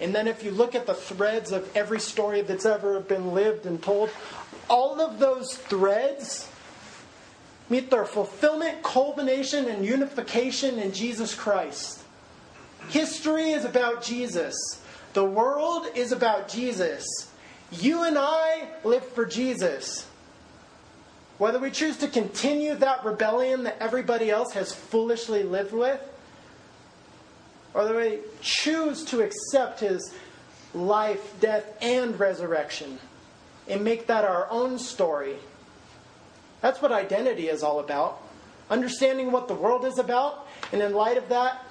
And 0.00 0.14
then 0.14 0.26
if 0.26 0.42
you 0.42 0.50
look 0.50 0.74
at 0.74 0.86
the 0.86 0.94
threads 0.94 1.52
of 1.52 1.76
every 1.76 2.00
story 2.00 2.40
that's 2.42 2.66
ever 2.66 2.98
been 3.00 3.34
lived 3.34 3.66
and 3.66 3.82
told, 3.82 4.10
all 4.68 5.00
of 5.00 5.18
those 5.18 5.54
threads 5.54 6.48
meet 7.68 7.90
their 7.90 8.04
fulfillment, 8.04 8.82
culmination, 8.82 9.66
and 9.66 9.84
unification 9.84 10.78
in 10.78 10.92
Jesus 10.92 11.34
Christ. 11.34 12.01
History 12.88 13.50
is 13.50 13.64
about 13.64 14.02
Jesus. 14.02 14.54
The 15.14 15.24
world 15.24 15.86
is 15.94 16.12
about 16.12 16.48
Jesus. 16.48 17.06
You 17.70 18.04
and 18.04 18.18
I 18.18 18.68
live 18.84 19.04
for 19.04 19.24
Jesus. 19.24 20.06
Whether 21.38 21.58
we 21.58 21.70
choose 21.70 21.96
to 21.98 22.08
continue 22.08 22.74
that 22.76 23.04
rebellion 23.04 23.64
that 23.64 23.78
everybody 23.80 24.30
else 24.30 24.52
has 24.52 24.74
foolishly 24.74 25.42
lived 25.42 25.72
with, 25.72 26.00
or 27.74 27.82
whether 27.82 27.96
we 27.96 28.18
choose 28.40 29.04
to 29.06 29.22
accept 29.22 29.80
his 29.80 30.14
life, 30.74 31.40
death, 31.40 31.64
and 31.80 32.18
resurrection 32.18 32.98
and 33.68 33.84
make 33.84 34.06
that 34.06 34.24
our 34.24 34.48
own 34.50 34.78
story. 34.78 35.36
That's 36.60 36.80
what 36.82 36.92
identity 36.92 37.48
is 37.48 37.62
all 37.62 37.80
about. 37.80 38.22
Understanding 38.70 39.32
what 39.32 39.48
the 39.48 39.54
world 39.54 39.84
is 39.84 39.98
about, 39.98 40.46
and 40.72 40.80
in 40.80 40.94
light 40.94 41.16
of 41.16 41.28
that, 41.28 41.64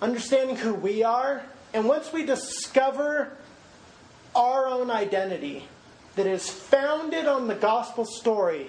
understanding 0.00 0.56
who 0.56 0.74
we 0.74 1.02
are. 1.02 1.42
And 1.72 1.86
once 1.86 2.12
we 2.12 2.24
discover 2.24 3.32
our 4.34 4.66
own 4.66 4.90
identity 4.90 5.68
that 6.16 6.26
is 6.26 6.48
founded 6.48 7.26
on 7.26 7.46
the 7.46 7.54
gospel 7.54 8.04
story, 8.04 8.68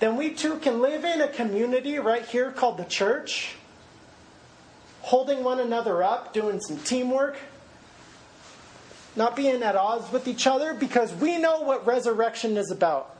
then 0.00 0.16
we 0.16 0.30
too 0.30 0.58
can 0.58 0.80
live 0.80 1.04
in 1.04 1.20
a 1.20 1.28
community 1.28 1.98
right 1.98 2.24
here 2.24 2.52
called 2.52 2.76
the 2.76 2.84
church, 2.84 3.56
holding 5.00 5.42
one 5.42 5.58
another 5.58 6.02
up, 6.02 6.32
doing 6.32 6.60
some 6.60 6.78
teamwork, 6.78 7.36
not 9.16 9.34
being 9.34 9.62
at 9.62 9.74
odds 9.74 10.12
with 10.12 10.28
each 10.28 10.46
other 10.46 10.72
because 10.72 11.12
we 11.14 11.38
know 11.38 11.60
what 11.60 11.84
resurrection 11.86 12.56
is 12.56 12.70
about. 12.70 13.16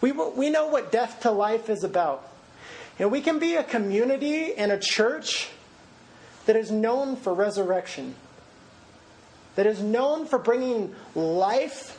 We, 0.00 0.12
we 0.12 0.50
know 0.50 0.68
what 0.68 0.92
death 0.92 1.20
to 1.22 1.32
life 1.32 1.68
is 1.68 1.82
about. 1.82 2.28
And 3.00 3.10
we 3.10 3.20
can 3.20 3.40
be 3.40 3.56
a 3.56 3.64
community 3.64 4.54
and 4.54 4.70
a 4.70 4.78
church 4.78 5.48
that 6.48 6.56
is 6.56 6.70
known 6.70 7.14
for 7.14 7.34
resurrection 7.34 8.14
that 9.58 9.66
is 9.66 9.82
known 9.82 10.24
for 10.24 10.38
bringing 10.38 10.94
life 11.16 11.98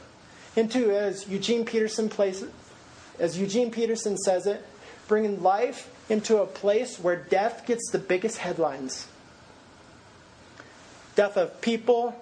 into, 0.55 0.95
as 0.95 1.27
Eugene 1.27 1.65
Peterson 1.65 2.07
places, 2.07 2.49
as 3.19 3.37
Eugene 3.37 3.69
Peterson 3.69 4.17
says 4.17 4.47
it, 4.47 4.65
bringing 5.09 5.43
life 5.43 5.93
into 6.09 6.37
a 6.37 6.45
place 6.45 6.97
where 6.97 7.17
death 7.17 7.65
gets 7.65 7.91
the 7.91 7.99
biggest 7.99 8.37
headlines. 8.37 9.09
Death 11.17 11.35
of 11.35 11.59
people, 11.59 12.17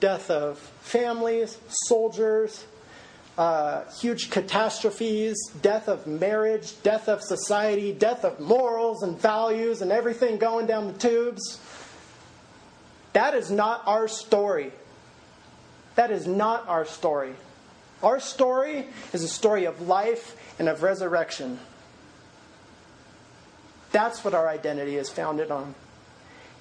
death 0.00 0.30
of 0.30 0.58
families, 0.80 1.58
soldiers, 1.68 2.64
uh, 3.38 3.84
huge 4.00 4.30
catastrophes, 4.30 5.50
death 5.60 5.88
of 5.88 6.06
marriage, 6.06 6.80
death 6.82 7.08
of 7.08 7.22
society, 7.22 7.92
death 7.92 8.24
of 8.24 8.40
morals 8.40 9.02
and 9.02 9.20
values, 9.20 9.82
and 9.82 9.92
everything 9.92 10.38
going 10.38 10.66
down 10.66 10.86
the 10.86 10.98
tubes. 10.98 11.60
That 13.12 13.34
is 13.34 13.50
not 13.50 13.82
our 13.86 14.08
story. 14.08 14.72
That 15.96 16.10
is 16.10 16.26
not 16.26 16.66
our 16.68 16.84
story. 16.84 17.34
Our 18.02 18.20
story 18.20 18.86
is 19.12 19.22
a 19.22 19.28
story 19.28 19.64
of 19.64 19.82
life 19.82 20.36
and 20.58 20.68
of 20.68 20.82
resurrection. 20.82 21.58
That's 23.92 24.24
what 24.24 24.34
our 24.34 24.48
identity 24.48 24.96
is 24.96 25.08
founded 25.08 25.50
on. 25.50 25.74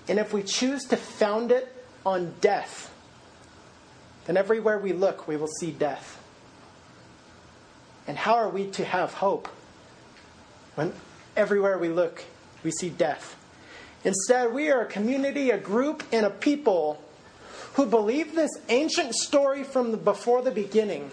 And 0.08 0.20
if 0.20 0.34
we 0.34 0.44
choose 0.44 0.84
to 0.86 0.98
found 0.98 1.52
it 1.52 1.74
on 2.06 2.34
death, 2.40 2.94
then 4.26 4.38
everywhere 4.38 4.78
we 4.80 4.94
look, 4.94 5.28
we 5.28 5.36
will 5.36 5.50
see 5.60 5.72
death. 5.72 6.22
And 8.08 8.18
how 8.18 8.36
are 8.36 8.50
we 8.50 8.68
to 8.72 8.86
have 8.86 9.14
hope 9.14 9.48
when 10.76 10.94
everywhere 11.36 11.78
we 11.78 11.90
look, 11.90 12.24
we 12.64 12.72
see 12.72 12.90
death? 12.90 13.36
Instead, 14.04 14.54
we 14.54 14.70
are 14.70 14.82
a 14.82 14.86
community, 14.86 15.50
a 15.50 15.58
group, 15.58 16.04
and 16.12 16.26
a 16.26 16.30
people 16.30 17.02
who 17.74 17.86
believe 17.86 18.36
this 18.36 18.52
ancient 18.70 19.16
story 19.16 19.64
from 19.64 19.92
the, 19.92 19.98
before 19.98 20.42
the 20.42 20.52
beginning. 20.52 21.10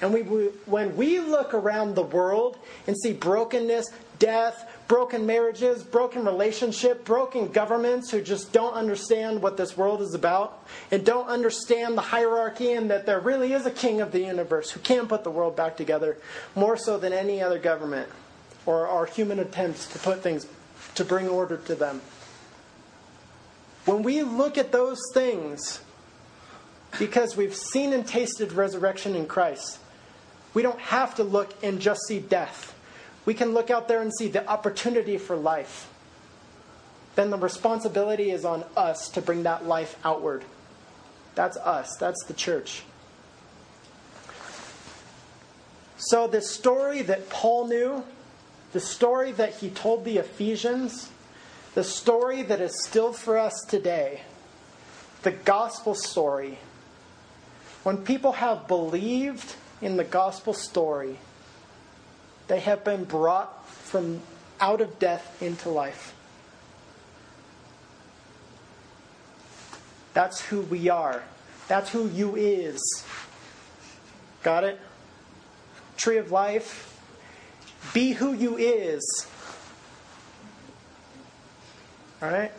And 0.00 0.12
we, 0.12 0.22
we, 0.22 0.44
when 0.66 0.96
we 0.96 1.20
look 1.20 1.54
around 1.54 1.94
the 1.94 2.02
world 2.02 2.56
and 2.86 2.96
see 2.96 3.12
brokenness, 3.12 3.90
death, 4.18 4.71
broken 4.92 5.24
marriages, 5.24 5.82
broken 5.82 6.22
relationship, 6.22 7.02
broken 7.06 7.48
governments 7.48 8.10
who 8.10 8.20
just 8.20 8.52
don't 8.52 8.74
understand 8.74 9.40
what 9.40 9.56
this 9.56 9.74
world 9.74 10.02
is 10.02 10.12
about 10.12 10.68
and 10.90 11.02
don't 11.02 11.28
understand 11.28 11.96
the 11.96 12.02
hierarchy 12.02 12.72
and 12.72 12.90
that 12.90 13.06
there 13.06 13.18
really 13.18 13.54
is 13.54 13.64
a 13.64 13.70
king 13.70 14.02
of 14.02 14.12
the 14.12 14.20
universe 14.20 14.70
who 14.70 14.80
can 14.80 15.06
put 15.06 15.24
the 15.24 15.30
world 15.30 15.56
back 15.56 15.78
together 15.78 16.18
more 16.54 16.76
so 16.76 16.98
than 16.98 17.10
any 17.10 17.40
other 17.40 17.58
government 17.58 18.06
or 18.66 18.86
our 18.86 19.06
human 19.06 19.38
attempts 19.38 19.86
to 19.86 19.98
put 19.98 20.22
things 20.22 20.46
to 20.94 21.06
bring 21.06 21.26
order 21.26 21.56
to 21.56 21.74
them. 21.74 22.02
When 23.86 24.02
we 24.02 24.22
look 24.22 24.58
at 24.58 24.72
those 24.72 25.00
things, 25.14 25.80
because 26.98 27.34
we've 27.34 27.56
seen 27.56 27.94
and 27.94 28.06
tasted 28.06 28.52
resurrection 28.52 29.16
in 29.16 29.24
Christ, 29.24 29.78
we 30.52 30.60
don't 30.60 30.80
have 30.80 31.14
to 31.14 31.24
look 31.24 31.54
and 31.64 31.80
just 31.80 32.02
see 32.06 32.20
death. 32.20 32.74
We 33.24 33.34
can 33.34 33.54
look 33.54 33.70
out 33.70 33.88
there 33.88 34.00
and 34.00 34.12
see 34.12 34.28
the 34.28 34.46
opportunity 34.48 35.16
for 35.16 35.36
life. 35.36 35.88
Then 37.14 37.30
the 37.30 37.38
responsibility 37.38 38.30
is 38.30 38.44
on 38.44 38.64
us 38.76 39.08
to 39.10 39.22
bring 39.22 39.42
that 39.44 39.66
life 39.66 39.96
outward. 40.04 40.44
That's 41.34 41.56
us, 41.56 41.96
that's 41.96 42.24
the 42.24 42.34
church. 42.34 42.82
So, 45.96 46.26
this 46.26 46.50
story 46.50 47.02
that 47.02 47.28
Paul 47.28 47.68
knew 47.68 48.04
the 48.72 48.80
story 48.80 49.32
that 49.32 49.54
he 49.56 49.70
told 49.70 50.04
the 50.04 50.18
Ephesians, 50.18 51.10
the 51.74 51.84
story 51.84 52.42
that 52.42 52.60
is 52.60 52.84
still 52.84 53.12
for 53.12 53.38
us 53.38 53.52
today, 53.68 54.22
the 55.22 55.30
gospel 55.30 55.94
story. 55.94 56.58
When 57.82 57.98
people 57.98 58.32
have 58.32 58.66
believed 58.66 59.54
in 59.80 59.96
the 59.96 60.04
gospel 60.04 60.54
story, 60.54 61.18
they 62.52 62.60
have 62.60 62.84
been 62.84 63.04
brought 63.04 63.66
from 63.66 64.20
out 64.60 64.82
of 64.82 64.98
death 64.98 65.42
into 65.42 65.70
life. 65.70 66.14
That's 70.12 70.42
who 70.42 70.60
we 70.60 70.90
are. 70.90 71.22
That's 71.66 71.88
who 71.88 72.10
you 72.10 72.36
is. 72.36 73.06
Got 74.42 74.64
it? 74.64 74.78
Tree 75.96 76.18
of 76.18 76.30
life 76.30 76.90
be 77.94 78.12
who 78.12 78.34
you 78.34 78.58
is. 78.58 79.26
All 82.20 82.28
right? 82.28 82.52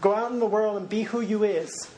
Go 0.00 0.14
out 0.14 0.30
in 0.30 0.38
the 0.38 0.46
world 0.46 0.76
and 0.76 0.88
be 0.88 1.02
who 1.02 1.20
you 1.20 1.42
is. 1.42 1.90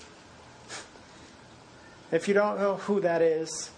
If 2.11 2.27
you 2.27 2.33
don't 2.33 2.59
know 2.59 2.77
who 2.77 3.03
that 3.03 3.21
is, 3.21 3.71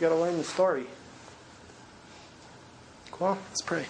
you 0.00 0.08
got 0.08 0.14
to 0.14 0.20
learn 0.20 0.38
the 0.38 0.44
story. 0.44 0.86
Well, 3.18 3.36
let's 3.50 3.60
pray. 3.60 3.84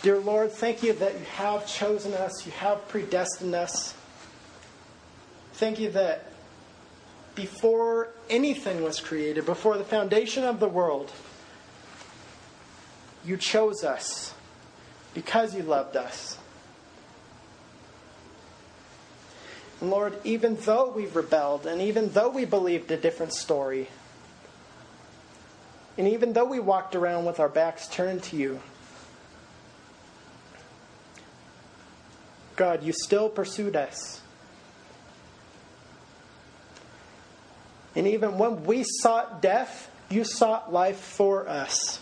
Dear 0.00 0.18
Lord, 0.18 0.50
thank 0.50 0.82
you 0.82 0.94
that 0.94 1.12
you 1.12 1.26
have 1.34 1.66
chosen 1.66 2.14
us, 2.14 2.46
you 2.46 2.52
have 2.52 2.88
predestined 2.88 3.54
us. 3.54 3.94
Thank 5.54 5.78
you 5.78 5.90
that 5.90 6.32
before 7.34 8.08
anything 8.30 8.82
was 8.82 8.98
created, 8.98 9.44
before 9.44 9.76
the 9.76 9.84
foundation 9.84 10.44
of 10.44 10.58
the 10.58 10.68
world, 10.68 11.12
you 13.26 13.36
chose 13.36 13.84
us 13.84 14.32
because 15.12 15.54
you 15.54 15.62
loved 15.62 15.96
us. 15.96 16.38
And 19.64 19.65
Lord, 19.80 20.18
even 20.24 20.56
though 20.56 20.90
we've 20.90 21.14
rebelled, 21.14 21.66
and 21.66 21.82
even 21.82 22.10
though 22.10 22.30
we 22.30 22.44
believed 22.44 22.90
a 22.90 22.96
different 22.96 23.32
story, 23.34 23.88
and 25.98 26.08
even 26.08 26.32
though 26.32 26.44
we 26.44 26.60
walked 26.60 26.94
around 26.94 27.24
with 27.24 27.40
our 27.40 27.48
backs 27.48 27.86
turned 27.88 28.22
to 28.24 28.36
you, 28.36 28.60
God, 32.56 32.82
you 32.82 32.92
still 32.92 33.28
pursued 33.28 33.76
us. 33.76 34.22
And 37.94 38.06
even 38.06 38.38
when 38.38 38.64
we 38.64 38.84
sought 38.84 39.40
death, 39.40 39.90
you 40.10 40.24
sought 40.24 40.72
life 40.72 40.98
for 40.98 41.48
us. 41.48 42.00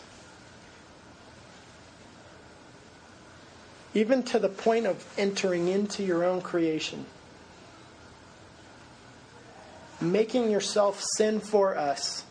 Even 3.94 4.24
to 4.24 4.38
the 4.40 4.48
point 4.48 4.86
of 4.86 5.04
entering 5.16 5.68
into 5.68 6.02
your 6.02 6.24
own 6.24 6.40
creation. 6.40 7.06
Making 10.12 10.50
yourself 10.50 11.02
sin 11.16 11.40
for 11.40 11.76
us. 11.76 12.24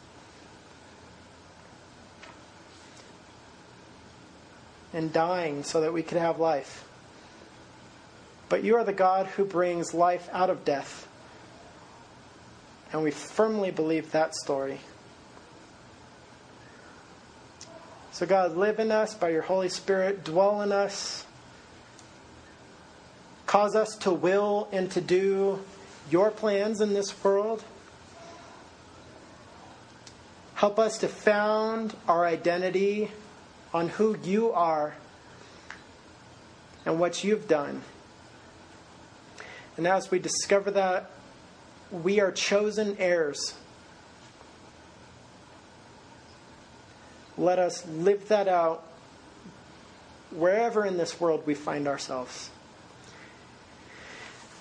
And 4.93 5.11
dying 5.11 5.63
so 5.63 5.81
that 5.81 5.91
we 5.91 6.03
could 6.03 6.19
have 6.19 6.39
life. 6.39 6.87
But 8.49 8.63
you 8.63 8.75
are 8.75 8.83
the 8.83 8.93
God 8.93 9.25
who 9.27 9.45
brings 9.45 9.93
life 9.93 10.29
out 10.31 10.49
of 10.49 10.63
death. 10.63 11.07
And 12.91 13.01
we 13.01 13.09
firmly 13.09 13.71
believe 13.71 14.11
that 14.11 14.35
story. 14.35 14.79
So, 18.11 18.27
God, 18.27 18.55
live 18.55 18.77
in 18.77 18.91
us 18.91 19.15
by 19.15 19.29
your 19.29 19.41
Holy 19.41 19.69
Spirit, 19.69 20.23
dwell 20.23 20.61
in 20.61 20.71
us, 20.71 21.25
cause 23.47 23.75
us 23.75 23.95
to 24.01 24.11
will 24.11 24.67
and 24.71 24.91
to 24.91 25.01
do 25.01 25.59
your 26.09 26.31
plans 26.31 26.81
in 26.81 26.93
this 26.93 27.23
world. 27.23 27.63
Help 30.55 30.79
us 30.79 30.99
to 30.99 31.07
found 31.07 31.95
our 32.07 32.25
identity 32.25 33.11
on 33.73 33.89
who 33.89 34.17
you 34.23 34.51
are 34.51 34.95
and 36.85 36.99
what 36.99 37.23
you've 37.23 37.47
done. 37.47 37.81
And 39.77 39.87
as 39.87 40.11
we 40.11 40.19
discover 40.19 40.71
that, 40.71 41.09
we 41.91 42.19
are 42.19 42.31
chosen 42.31 42.95
heirs. 42.99 43.55
Let 47.37 47.57
us 47.57 47.85
live 47.87 48.27
that 48.27 48.47
out 48.47 48.87
wherever 50.31 50.85
in 50.85 50.97
this 50.97 51.19
world 51.19 51.45
we 51.45 51.55
find 51.55 51.87
ourselves. 51.87 52.49